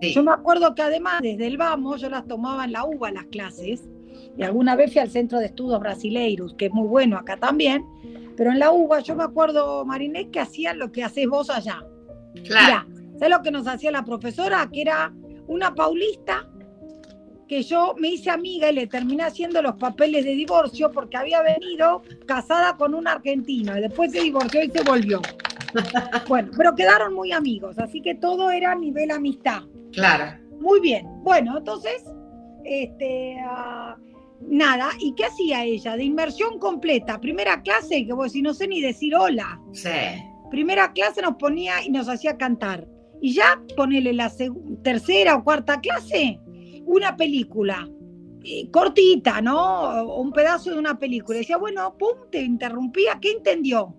[0.00, 3.24] Yo me acuerdo que además desde el Vamos yo las tomaba en la UBA las
[3.26, 3.88] clases
[4.36, 7.84] y alguna vez fui al Centro de Estudios Brasileiros, que es muy bueno acá también,
[8.36, 11.84] pero en la UBA yo me acuerdo, Marinés, que hacían lo que haces vos allá.
[12.44, 12.86] Claro.
[13.18, 14.68] ¿sabes lo que nos hacía la profesora?
[14.72, 15.12] Que era
[15.48, 16.48] una paulista
[17.52, 21.42] que yo me hice amiga y le terminé haciendo los papeles de divorcio porque había
[21.42, 25.20] venido casada con un argentino y después se divorció y se volvió.
[26.28, 29.62] Bueno, pero quedaron muy amigos, así que todo era a nivel amistad.
[29.92, 30.38] Claro.
[30.60, 31.06] Muy bien.
[31.22, 32.04] Bueno, entonces,
[32.64, 33.96] este, ah,
[34.48, 34.90] nada.
[34.98, 35.96] ¿Y qué hacía ella?
[35.96, 37.20] De inmersión completa.
[37.20, 39.60] Primera clase, que vos si no sé ni decir hola.
[39.72, 39.90] Sí.
[40.50, 42.86] Primera clase nos ponía y nos hacía cantar.
[43.20, 44.30] Y ya ponele la
[44.82, 46.40] tercera o cuarta clase,
[46.92, 47.88] una película.
[48.44, 50.16] Eh, cortita, ¿no?
[50.16, 51.38] Un pedazo de una película.
[51.38, 53.18] decía, bueno, pum, te interrumpía.
[53.20, 53.94] ¿Qué entendió?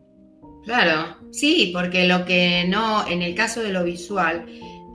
[0.65, 4.45] Claro, sí, porque lo que no, en el caso de lo visual,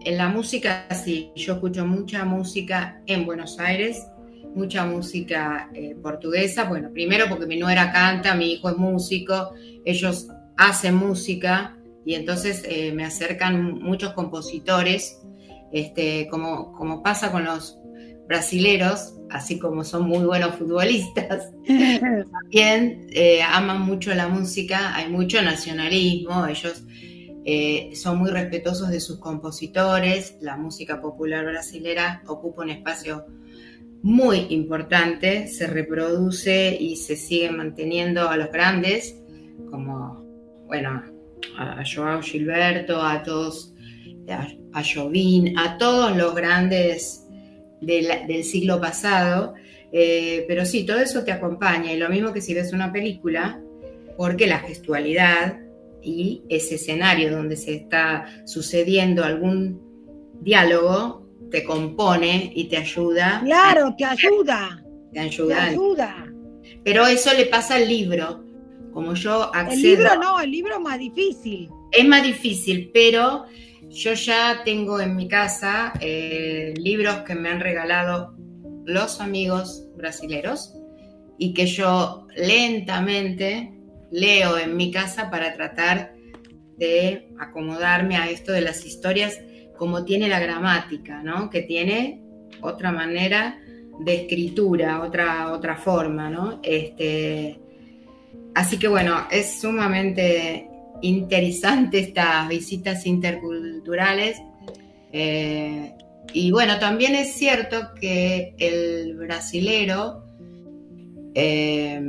[0.05, 4.07] en la música sí, yo escucho mucha música en Buenos Aires,
[4.55, 9.53] mucha música eh, portuguesa, bueno, primero porque mi nuera canta, mi hijo es músico,
[9.85, 15.21] ellos hacen música y entonces eh, me acercan muchos compositores,
[15.71, 17.78] este, como, como pasa con los
[18.29, 25.41] brasileros, así como son muy buenos futbolistas, también eh, aman mucho la música, hay mucho
[25.43, 26.85] nacionalismo, ellos
[27.45, 33.27] eh, son muy respetuosos de sus compositores, la música popular brasilera ocupa un espacio
[34.03, 39.17] muy importante, se reproduce y se sigue manteniendo a los grandes,
[39.71, 40.23] como,
[40.67, 41.03] bueno,
[41.57, 43.75] a Joao Gilberto, a todos,
[44.73, 47.28] a, Jovin, a todos los grandes
[47.81, 49.55] del, siglo pasado,
[49.93, 53.61] eh, pero sí, todo eso te acompaña, y lo mismo que si ves una película,
[54.17, 55.61] porque la gestualidad
[56.03, 59.81] y ese escenario donde se está sucediendo algún
[60.41, 63.41] diálogo te compone y te ayuda.
[63.45, 64.85] Claro, te ayuda.
[65.13, 65.57] Te ayuda.
[65.57, 66.33] Te ayuda.
[66.85, 68.45] Pero eso le pasa al libro.
[68.93, 69.73] Como yo accedo.
[69.73, 71.71] El libro no, el libro es más difícil.
[71.93, 73.45] Es más difícil, pero
[73.91, 78.35] yo ya tengo en mi casa eh, libros que me han regalado
[78.85, 80.75] los amigos brasileros
[81.39, 83.73] y que yo lentamente
[84.11, 86.15] leo en mi casa para tratar
[86.77, 89.39] de acomodarme a esto de las historias
[89.77, 91.51] como tiene la gramática, ¿no?
[91.51, 92.23] Que tiene
[92.61, 93.61] otra manera
[94.01, 96.61] de escritura, otra, otra forma, ¿no?
[96.63, 97.61] Este,
[98.55, 100.69] así que bueno, es sumamente
[101.03, 104.39] interesante estas visitas interculturales.
[105.13, 105.95] Eh,
[106.33, 110.25] y bueno, también es cierto que el brasilero
[111.35, 112.01] eh,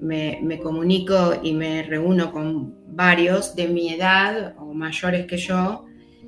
[0.00, 5.84] me, comunico y me reúno con varios de mi edad o mayores que yo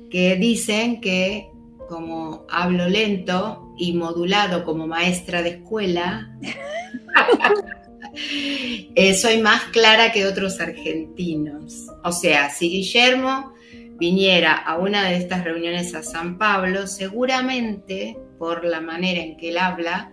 [0.09, 1.49] que dicen que
[1.89, 6.37] como hablo lento y modulado como maestra de escuela,
[8.13, 11.87] eh, soy más clara que otros argentinos.
[12.03, 13.53] O sea, si Guillermo
[13.97, 19.49] viniera a una de estas reuniones a San Pablo, seguramente por la manera en que
[19.49, 20.11] él habla,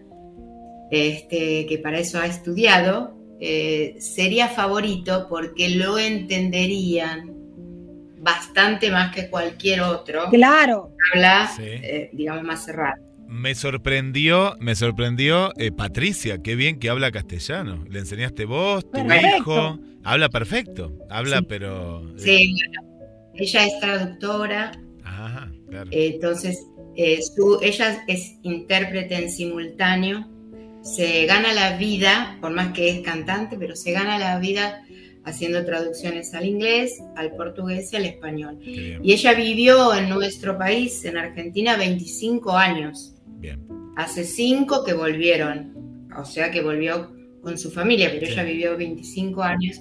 [0.90, 7.34] este, que para eso ha estudiado, eh, sería favorito porque lo entenderían
[8.20, 10.28] bastante más que cualquier otro.
[10.30, 10.92] Claro.
[11.12, 13.08] Habla, eh, digamos, más cerrado.
[13.29, 17.85] Me sorprendió, me sorprendió eh, Patricia, qué bien que habla castellano.
[17.89, 19.79] Le enseñaste vos, tu hijo.
[20.03, 22.03] Habla perfecto, habla pero...
[22.16, 22.57] Sí,
[23.35, 24.72] ella es traductora.
[25.05, 25.91] Ajá, claro.
[25.93, 26.59] entonces,
[27.35, 30.26] su, ella es intérprete en simultáneo
[30.83, 34.83] se gana la vida, por más que es cantante, pero se gana la vida
[35.24, 38.59] haciendo traducciones al inglés, al portugués y al español.
[38.62, 43.14] Y ella vivió en nuestro país, en Argentina, 25 años.
[43.39, 43.66] Bien.
[43.97, 47.12] Hace 5 que volvieron, o sea que volvió
[47.43, 49.80] con su familia, pero ella vivió 25 años.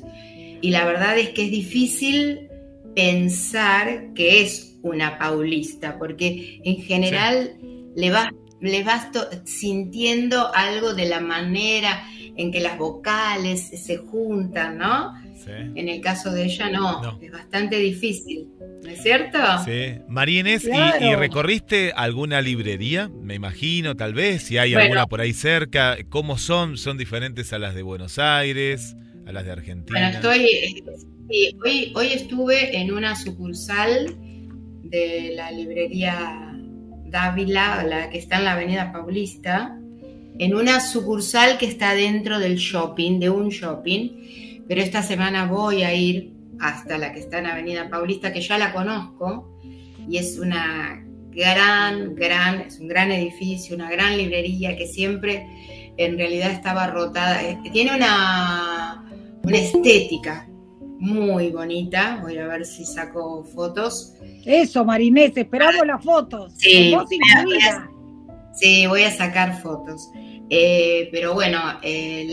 [0.61, 2.49] Y la verdad es que es difícil
[2.95, 7.57] pensar que es una paulista, porque en general
[7.95, 8.11] le
[8.59, 9.09] le vas
[9.45, 12.03] sintiendo algo de la manera
[12.35, 15.13] en que las vocales se juntan, ¿no?
[15.43, 15.51] Sí.
[15.75, 18.49] En el caso de ella no, es bastante difícil,
[18.83, 19.37] ¿no es cierto?
[19.63, 19.99] Sí.
[20.07, 23.09] María ¿y, recorriste alguna librería?
[23.09, 25.97] Me imagino, tal vez, si hay alguna por ahí cerca.
[26.09, 26.77] ¿Cómo son?
[26.77, 29.99] ¿Son diferentes a las de Buenos Aires, a las de Argentina?
[29.99, 30.83] Bueno, estoy,
[31.63, 34.17] hoy, hoy estuve en una sucursal
[34.83, 36.53] de la librería
[37.09, 39.77] Dávila, la que está en la Avenida Paulista,
[40.39, 44.09] en una sucursal que está dentro del shopping, de un shopping,
[44.67, 48.57] pero esta semana voy a ir hasta la que está en Avenida Paulista, que ya
[48.57, 49.59] la conozco,
[50.09, 56.17] y es una gran, gran, es un gran edificio, una gran librería que siempre en
[56.17, 57.43] realidad estaba rotada.
[57.43, 59.05] Eh, tiene una,
[59.43, 60.47] una estética
[60.99, 62.19] muy bonita.
[62.23, 64.13] Voy a ver si saco fotos.
[64.45, 66.53] Eso, Marinés, esperamos las fotos.
[66.57, 67.89] Sí, voy a,
[68.53, 70.09] sí, voy a sacar fotos.
[70.49, 72.27] Eh, pero bueno, eh,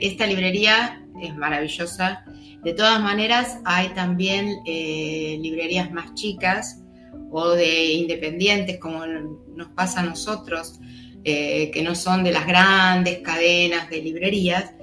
[0.00, 2.24] esta librería es maravillosa.
[2.62, 6.82] De todas maneras, hay también eh, librerías más chicas
[7.30, 10.78] o de independientes, como nos pasa a nosotros,
[11.24, 14.76] que no son de las grandes cadenas de librerías,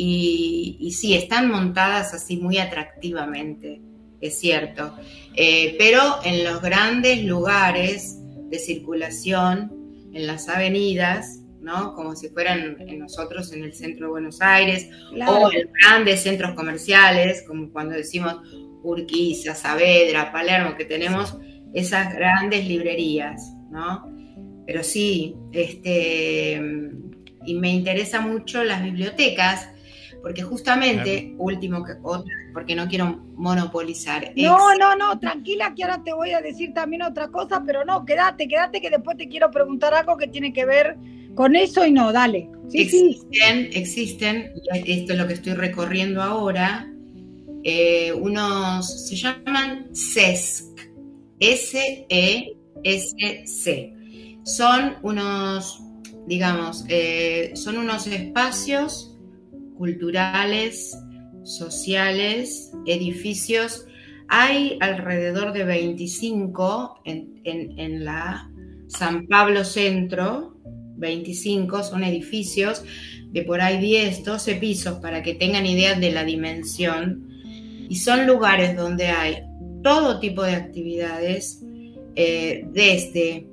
[0.00, 3.82] y, sí, están montadas así muy atractivamente,
[4.20, 4.94] es cierto.
[5.34, 8.16] Eh, pero en los grandes lugares
[8.48, 9.72] de circulación,
[10.14, 11.94] en las avenidas, ¿no?
[11.94, 14.88] Como si fueran nosotros en el centro de Buenos Aires,
[15.26, 18.40] o en grandes centros comerciales, como cuando decimos
[18.82, 21.36] Urquiza, Saavedra, Palermo, que tenemos
[21.74, 24.08] esas grandes librerías, ¿no?
[24.66, 26.60] Pero sí, este,
[27.44, 29.68] y me interesa mucho las bibliotecas,
[30.22, 34.32] porque justamente, último que otra, porque no quiero monopolizar.
[34.36, 38.04] No, no, no, tranquila que ahora te voy a decir también otra cosa, pero no,
[38.04, 40.96] quédate, quédate que después te quiero preguntar algo que tiene que ver
[41.38, 42.50] con eso y no, dale.
[42.72, 44.50] existen, existen,
[44.84, 46.92] esto es lo que estoy recorriendo ahora,
[47.62, 50.64] eh, unos, se llaman SESC,
[51.38, 52.56] S-E-S-C.
[54.42, 55.80] Son unos,
[56.26, 59.16] digamos, eh, son unos espacios
[59.76, 60.98] culturales,
[61.44, 63.86] sociales, edificios.
[64.26, 68.50] Hay alrededor de 25 en, la
[68.88, 70.57] San Pablo Centro,
[70.98, 72.84] 25 son edificios
[73.30, 77.28] de por ahí 10, 12 pisos para que tengan idea de la dimensión.
[77.88, 79.38] Y son lugares donde hay
[79.82, 81.62] todo tipo de actividades,
[82.14, 83.46] eh, desde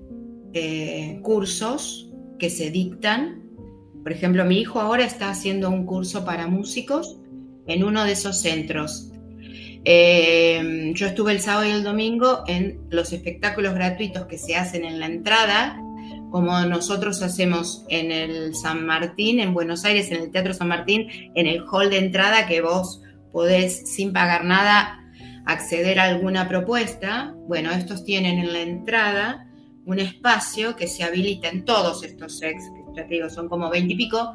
[0.53, 3.43] eh, cursos que se dictan,
[4.05, 7.17] por ejemplo, mi hijo ahora está haciendo un curso para músicos
[7.65, 9.11] en uno de esos centros.
[9.83, 14.83] Eh, yo estuve el sábado y el domingo en los espectáculos gratuitos que se hacen
[14.83, 15.79] en la entrada,
[16.31, 21.07] como nosotros hacemos en el San Martín, en Buenos Aires, en el Teatro San Martín,
[21.35, 23.01] en el hall de entrada que vos
[23.31, 24.99] podés sin pagar nada
[25.45, 27.33] acceder a alguna propuesta.
[27.47, 29.47] Bueno, estos tienen en la entrada
[29.85, 32.63] un espacio que se habilita en todos estos ex
[32.95, 34.33] ya te digo, son como veintipico,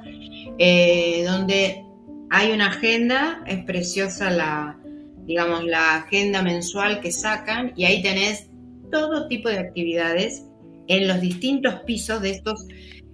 [0.59, 1.85] eh, donde
[2.31, 4.79] hay una agenda, es preciosa la,
[5.25, 8.51] digamos, la agenda mensual que sacan y ahí tenés
[8.91, 10.47] todo tipo de actividades
[10.91, 12.67] en los distintos pisos de estos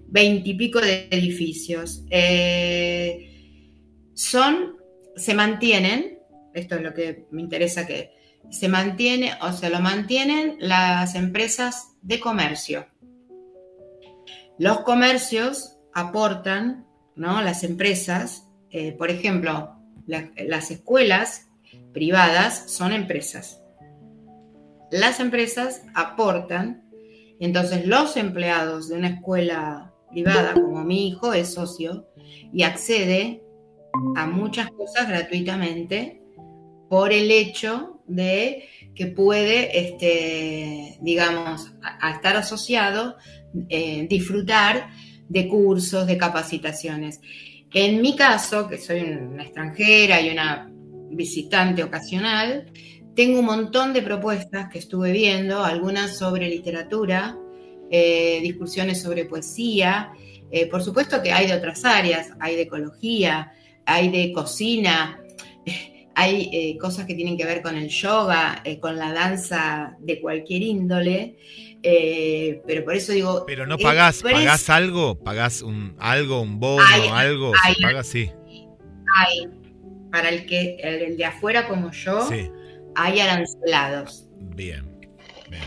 [0.09, 2.05] veintipico de edificios.
[2.11, 3.69] Eh,
[4.15, 4.77] son,
[5.15, 6.19] se mantienen,
[6.55, 8.13] esto es lo que me interesa que
[8.51, 12.87] se mantiene, o se lo mantienen las empresas de comercio.
[14.59, 17.43] Los comercios aportan, ¿no?
[17.43, 21.49] Las empresas, eh, por ejemplo, las escuelas
[21.93, 23.61] privadas son empresas.
[24.91, 26.86] Las empresas aportan,
[27.41, 32.09] entonces los empleados de una escuela privada, como mi hijo, es socio
[32.53, 33.43] y accede
[34.15, 36.23] a muchas cosas gratuitamente
[36.89, 43.17] por el hecho de que puede, este, digamos, a, estar asociado,
[43.69, 44.89] eh, disfrutar
[45.29, 47.21] de cursos, de capacitaciones.
[47.75, 50.71] En mi caso, que soy una extranjera y una
[51.11, 52.71] visitante ocasional,
[53.17, 57.37] tengo un montón de propuestas que estuve viendo, algunas sobre literatura,
[57.91, 60.13] eh, discusiones sobre poesía,
[60.51, 63.53] eh, por supuesto que hay de otras áreas, hay de ecología,
[63.87, 65.19] hay de cocina,
[66.15, 70.63] hay eh, cosas que tienen que ver con el yoga, con la danza de cualquier
[70.63, 71.37] índole,
[72.67, 73.45] pero por eso digo...
[73.47, 78.31] Pero no pagás, pagás algo, pagás un, algo, un bono, algo, se paga así.
[79.19, 79.49] Hay,
[80.11, 82.29] para el que el, de afuera como yo,
[82.97, 84.27] hay arancelados.
[84.55, 84.85] Bien,
[85.49, 85.63] bien.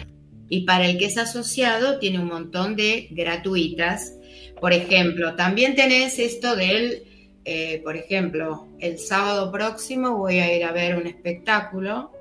[0.50, 4.14] Y para el que es asociado, tiene un montón de gratuitas
[4.60, 7.04] por ejemplo, también tenés esto del,
[7.46, 12.12] eh, por ejemplo, el sábado próximo voy a ir a ver un espectáculo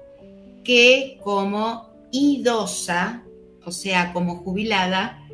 [0.62, 3.24] que como idosa,
[3.64, 5.26] o sea, como jubilada,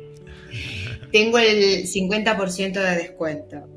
[1.11, 3.67] tengo el 50% de descuento.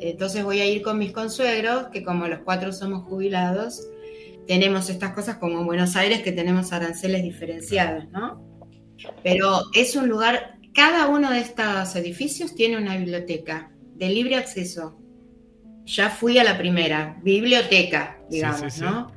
[0.00, 3.86] Entonces voy a ir con mis consuegros, que como los cuatro somos jubilados,
[4.46, 8.42] tenemos estas cosas como en Buenos Aires que tenemos aranceles diferenciados, ¿no?
[9.22, 14.98] Pero es un lugar cada uno de estos edificios tiene una biblioteca de libre acceso.
[15.84, 19.12] Ya fui a la primera, biblioteca, digamos, ¿no?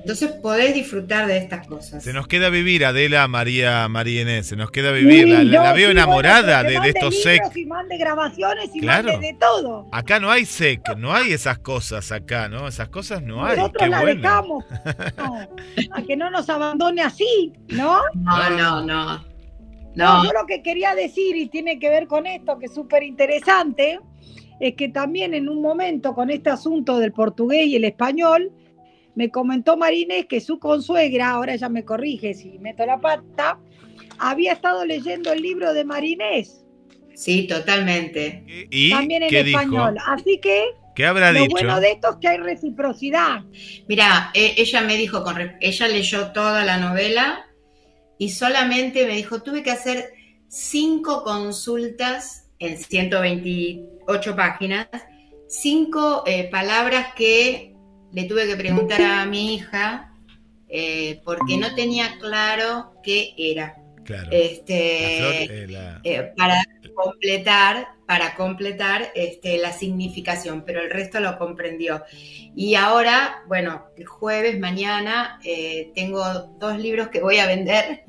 [0.00, 2.02] Entonces podés disfrutar de estas cosas.
[2.02, 5.28] Se nos queda vivir, Adela María María Inés, se nos queda vivir.
[5.28, 7.42] la, veo enamorada de, estos SEC.
[7.56, 9.18] Y mande grabaciones y claro.
[9.18, 9.88] de todo.
[9.92, 12.68] Acá no hay SEC, no hay esas cosas acá, ¿no?
[12.68, 13.56] Esas cosas no hay.
[13.56, 14.64] Nosotros la dejamos.
[15.92, 18.00] a que no nos abandone así, ¿no?
[18.14, 19.24] No, no, no.
[19.94, 20.24] No.
[20.24, 23.98] yo lo que quería decir, y tiene que ver con esto, que es súper interesante,
[24.60, 28.52] es que también en un momento con este asunto del portugués y el español,
[29.18, 33.58] me comentó Marinés que su consuegra, ahora ella me corrige si meto la pata,
[34.16, 36.64] había estado leyendo el libro de Marinés.
[37.16, 38.44] Sí, totalmente.
[38.70, 39.96] ¿Y también en español.
[40.06, 43.42] Así que ¿Qué habrá lo bueno de esto es que hay reciprocidad.
[43.88, 45.24] Mira, e, ella me dijo,
[45.60, 47.44] ella leyó toda la novela
[48.18, 50.12] y solamente me dijo, tuve que hacer
[50.46, 54.86] cinco consultas en 128 páginas,
[55.48, 57.74] cinco eh, palabras que
[58.12, 60.12] le tuve que preguntar a mi hija
[60.68, 63.76] eh, porque no tenía claro qué era.
[64.30, 65.64] Este,
[66.02, 72.02] eh, para completar, para completar este, la significación, pero el resto lo comprendió.
[72.56, 75.38] Y ahora, bueno, el jueves, mañana,
[75.94, 76.24] tengo
[76.58, 78.04] dos libros que voy a vender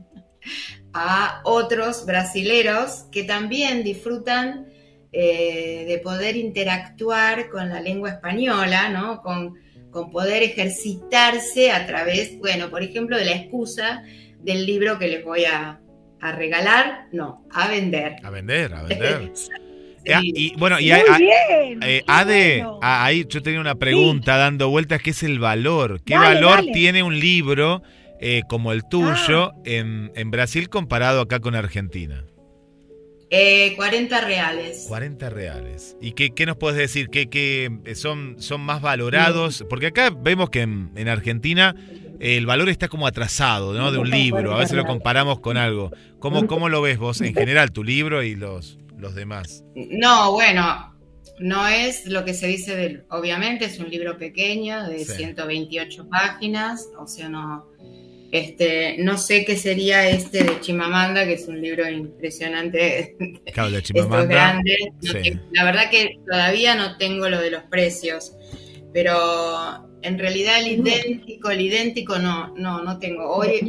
[0.94, 4.68] a otros brasileros que también disfrutan
[5.12, 9.22] eh, de poder interactuar con la lengua española, ¿no?
[9.22, 9.56] Con,
[9.92, 14.04] con, poder ejercitarse a través, bueno, por ejemplo, de la excusa
[14.40, 15.80] del libro que les voy a,
[16.22, 18.18] regalar, no, a vender.
[18.24, 19.32] A vender, a vender.
[20.22, 25.40] y bueno, y eh, Ade, ahí yo tenía una pregunta dando vueltas, ¿qué es el
[25.40, 26.02] valor?
[26.04, 27.82] ¿Qué valor tiene un libro
[28.20, 29.56] eh, como el tuyo ah.
[29.64, 32.26] en, Brasil comparado acá con Argentina?
[33.30, 34.86] 40 eh, reales.
[34.88, 35.96] 40 reales.
[36.02, 37.10] ¿Y qué, nos puedes decir?
[37.10, 39.66] ¿Qué, son, son más valorados?
[39.70, 41.76] Porque acá vemos que en, Argentina
[42.20, 43.92] el valor está como atrasado, ¿no?
[43.92, 44.56] De un libro.
[44.56, 45.92] A veces lo comparamos con algo.
[46.20, 49.64] ¿Cómo, cómo lo ves vos en general, tu libro y los, los demás?
[49.76, 50.96] No, bueno,
[51.40, 53.06] no es lo que se dice del.
[53.12, 57.68] Obviamente es un libro pequeño de 128 páginas, o sea, no
[58.32, 63.16] este, no sé qué sería este de Chimamanda, que es un libro impresionante.
[63.54, 64.26] Claro, de Chimamanda.
[64.26, 64.76] grande.
[65.52, 68.36] La verdad que todavía no tengo lo de los precios,
[68.94, 73.30] pero en realidad el idéntico, el idéntico no, no, no tengo.
[73.30, 73.60] Hoy,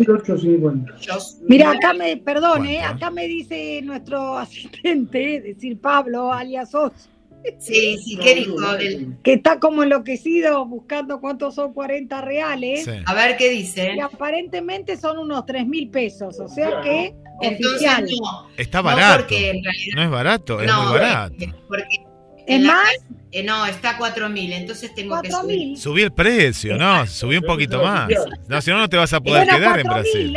[1.49, 7.10] Mira, acá me, perdón, eh, acá me dice nuestro asistente, decir Pablo, alias Os
[7.59, 8.57] Sí, sí, ¿qué dijo?
[9.23, 12.89] Que está como enloquecido buscando cuántos son 40 reales.
[13.07, 13.95] A ver qué dice.
[13.97, 18.07] Y aparentemente son unos 3 mil pesos, o sea que oficial.
[18.57, 19.35] Está barato.
[19.95, 21.35] No, es barato, es muy barato.
[22.47, 22.89] ¿Es más?
[23.33, 25.79] Eh, no, está a 4 mil, entonces tengo que subir.
[25.79, 27.07] Subí el precio, ¿no?
[27.07, 28.09] Subí un poquito más.
[28.49, 30.37] No, si no, no te vas a poder quedar en Brasil.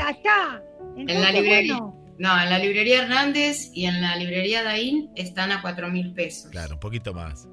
[0.97, 1.80] en la librería.
[2.24, 6.49] No, en la librería Hernández y en la librería Daín están a 4 mil pesos.
[6.51, 7.49] Claro, un poquito más.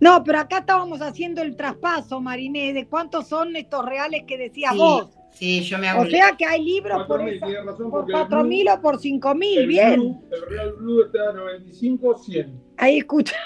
[0.00, 4.74] No, pero acá estábamos haciendo el traspaso, Mariné, de cuántos son estos reales que decías
[4.74, 5.10] vos.
[5.30, 6.04] Sí, yo me hago.
[6.04, 10.18] O sea que hay libros por, por 4.000 o por 5.000, bien.
[10.32, 12.62] el Real Blue está a 95, 100.
[12.78, 13.36] Ahí escucha.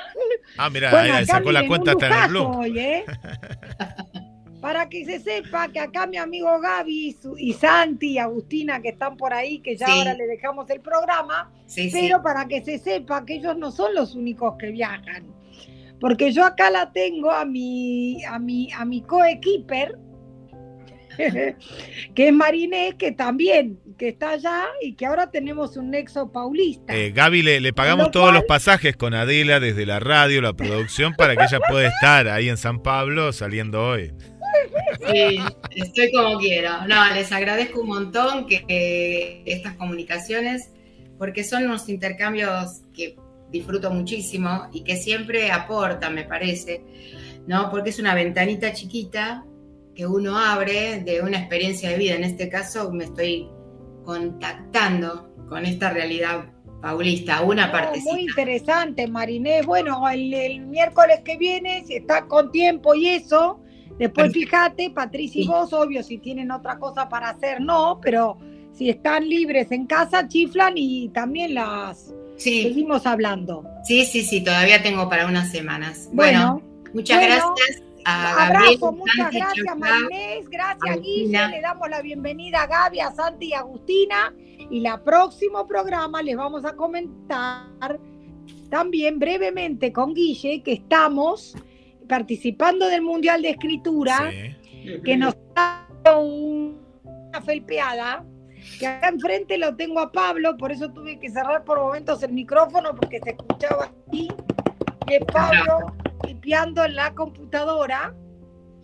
[0.57, 2.45] Ah, mira, ahí sacó la cuenta hasta en el Blue.
[2.57, 3.05] Hoy, ¿eh?
[4.65, 9.15] Para que se sepa que acá mi amigo Gaby y Santi y Agustina que están
[9.15, 11.53] por ahí, que ya ahora le dejamos el programa,
[11.93, 15.27] pero para que se sepa que ellos no son los únicos que viajan.
[16.01, 19.99] Porque yo acá la tengo a mi, a mi, a mi coequiper,
[22.15, 26.97] que es Marinés, que también, que está allá y que ahora tenemos un nexo paulista.
[26.97, 31.37] Eh, Gaby, le, pagamos todos los pasajes con Adela desde la radio, la producción, para
[31.37, 34.15] que ella pueda estar ahí en San Pablo saliendo hoy.
[35.11, 35.39] Sí,
[35.71, 36.87] estoy como quiero.
[36.87, 40.71] No, les agradezco un montón que, estas comunicaciones,
[41.19, 43.17] porque son unos intercambios que
[43.51, 46.83] disfruto muchísimo y que siempre aportan, me parece,
[47.47, 47.71] ¿no?
[47.71, 49.45] Porque es una ventanita chiquita
[49.95, 52.15] que uno abre de una experiencia de vida.
[52.15, 53.49] En este caso me estoy
[54.05, 56.47] contactando con esta realidad
[56.85, 58.01] paulista, una parte.
[58.01, 59.65] Muy interesante, Marinés.
[59.65, 63.64] Bueno, el, el, miércoles que viene, si está con tiempo y eso,
[63.99, 68.39] después fíjate, Patricia y vos, obvio, si tienen otra cosa para hacer, no, pero
[68.73, 73.65] si están libres en casa, chiflan y también las seguimos hablando.
[73.85, 76.09] Sí, sí, sí, todavía tengo para unas semanas.
[76.13, 83.01] Bueno, muchas gracias abrazo, muchas gracias Marinés, gracias Guille, le damos la bienvenida a Gaby,
[83.01, 84.35] a Santi y a Agustina
[84.71, 87.99] y la próximo programa les vamos a comentar
[88.69, 91.57] también brevemente con Guille que estamos
[92.09, 94.31] participando del Mundial de Escritura,
[95.05, 98.25] que nos ha dado una felpeada,
[98.79, 102.33] que acá enfrente lo tengo a Pablo, por eso tuve que cerrar por momentos el
[102.33, 104.29] micrófono porque se escuchaba aquí
[105.07, 105.95] que Pablo
[106.27, 108.15] limpiando la computadora.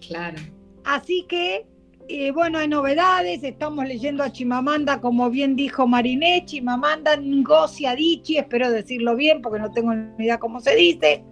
[0.07, 0.39] Claro.
[0.85, 1.67] Así que,
[2.09, 3.43] eh, bueno, hay novedades.
[3.43, 9.59] Estamos leyendo a Chimamanda, como bien dijo Mariné, Chimamanda Ngozi Adichie, espero decirlo bien porque
[9.59, 11.25] no tengo ni idea cómo se dice.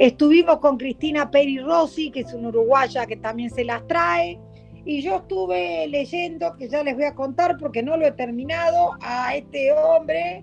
[0.00, 4.40] Estuvimos con Cristina Peri Rossi, que es una uruguaya que también se las trae.
[4.86, 8.92] Y yo estuve leyendo, que ya les voy a contar porque no lo he terminado,
[9.02, 10.42] a este hombre,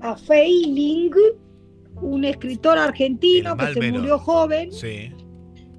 [0.00, 1.10] a Feiling,
[2.02, 4.70] un escritor argentino que se murió joven.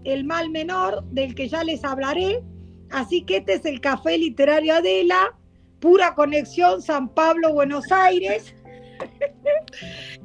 [0.03, 2.43] El mal menor, del que ya les hablaré.
[2.91, 5.33] Así que este es el Café Literario Adela,
[5.79, 8.53] pura conexión San Pablo, Buenos Aires.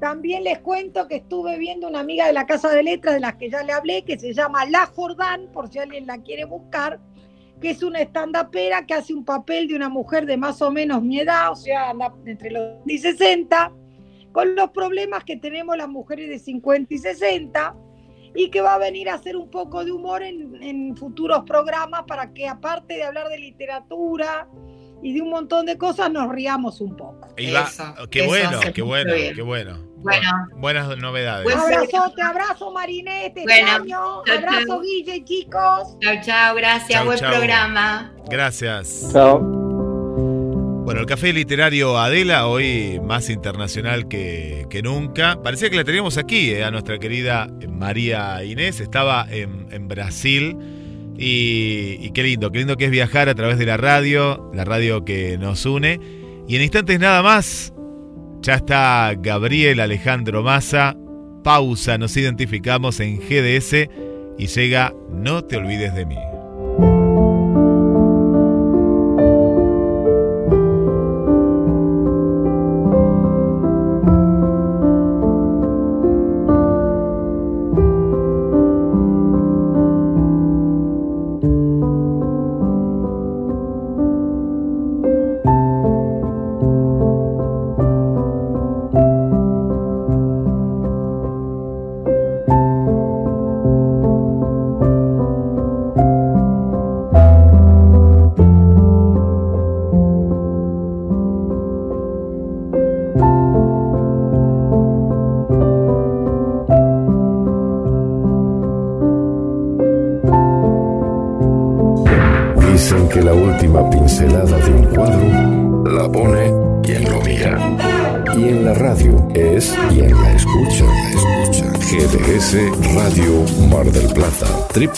[0.01, 3.37] También les cuento que estuve viendo una amiga de la Casa de Letras de las
[3.37, 7.01] que ya le hablé, que se llama La Jordán, por si alguien la quiere buscar,
[7.61, 11.03] que es una estandapera que hace un papel de una mujer de más o menos
[11.03, 11.93] mi edad, o sea,
[12.25, 13.73] entre los y 60,
[14.33, 17.75] con los problemas que tenemos las mujeres de 50 y 60
[18.35, 22.33] y que va a venir a hacer un poco de humor en, futuros programas para
[22.33, 24.49] que aparte de hablar de literatura
[25.03, 27.29] y de un montón de cosas nos riamos un poco.
[27.37, 29.89] qué bueno, qué bueno, qué bueno.
[30.01, 31.47] Bueno, buenas novedades.
[31.47, 34.23] Un abrazo, te abrazo Marinés, te extraño.
[34.23, 35.99] abrazo Guille, chicos.
[36.01, 38.13] Chao, chao, gracias, buen programa.
[38.31, 39.09] Gracias.
[39.13, 39.59] Chao.
[40.89, 45.39] Bueno, el café literario Adela, hoy más internacional que, nunca.
[45.43, 48.81] Parecía que la teníamos aquí, eh, a nuestra querida María Inés.
[48.81, 50.57] Estaba en, Brasil.
[51.21, 55.05] Y, qué lindo, qué lindo que es viajar a través de la radio, la radio
[55.05, 56.01] que nos une.
[56.47, 57.75] Y en instantes nada más,
[58.41, 60.97] ya está Gabriel Alejandro Massa.
[61.43, 63.89] Pausa, nos identificamos en GDS
[64.39, 66.38] y llega No te olvides de mí.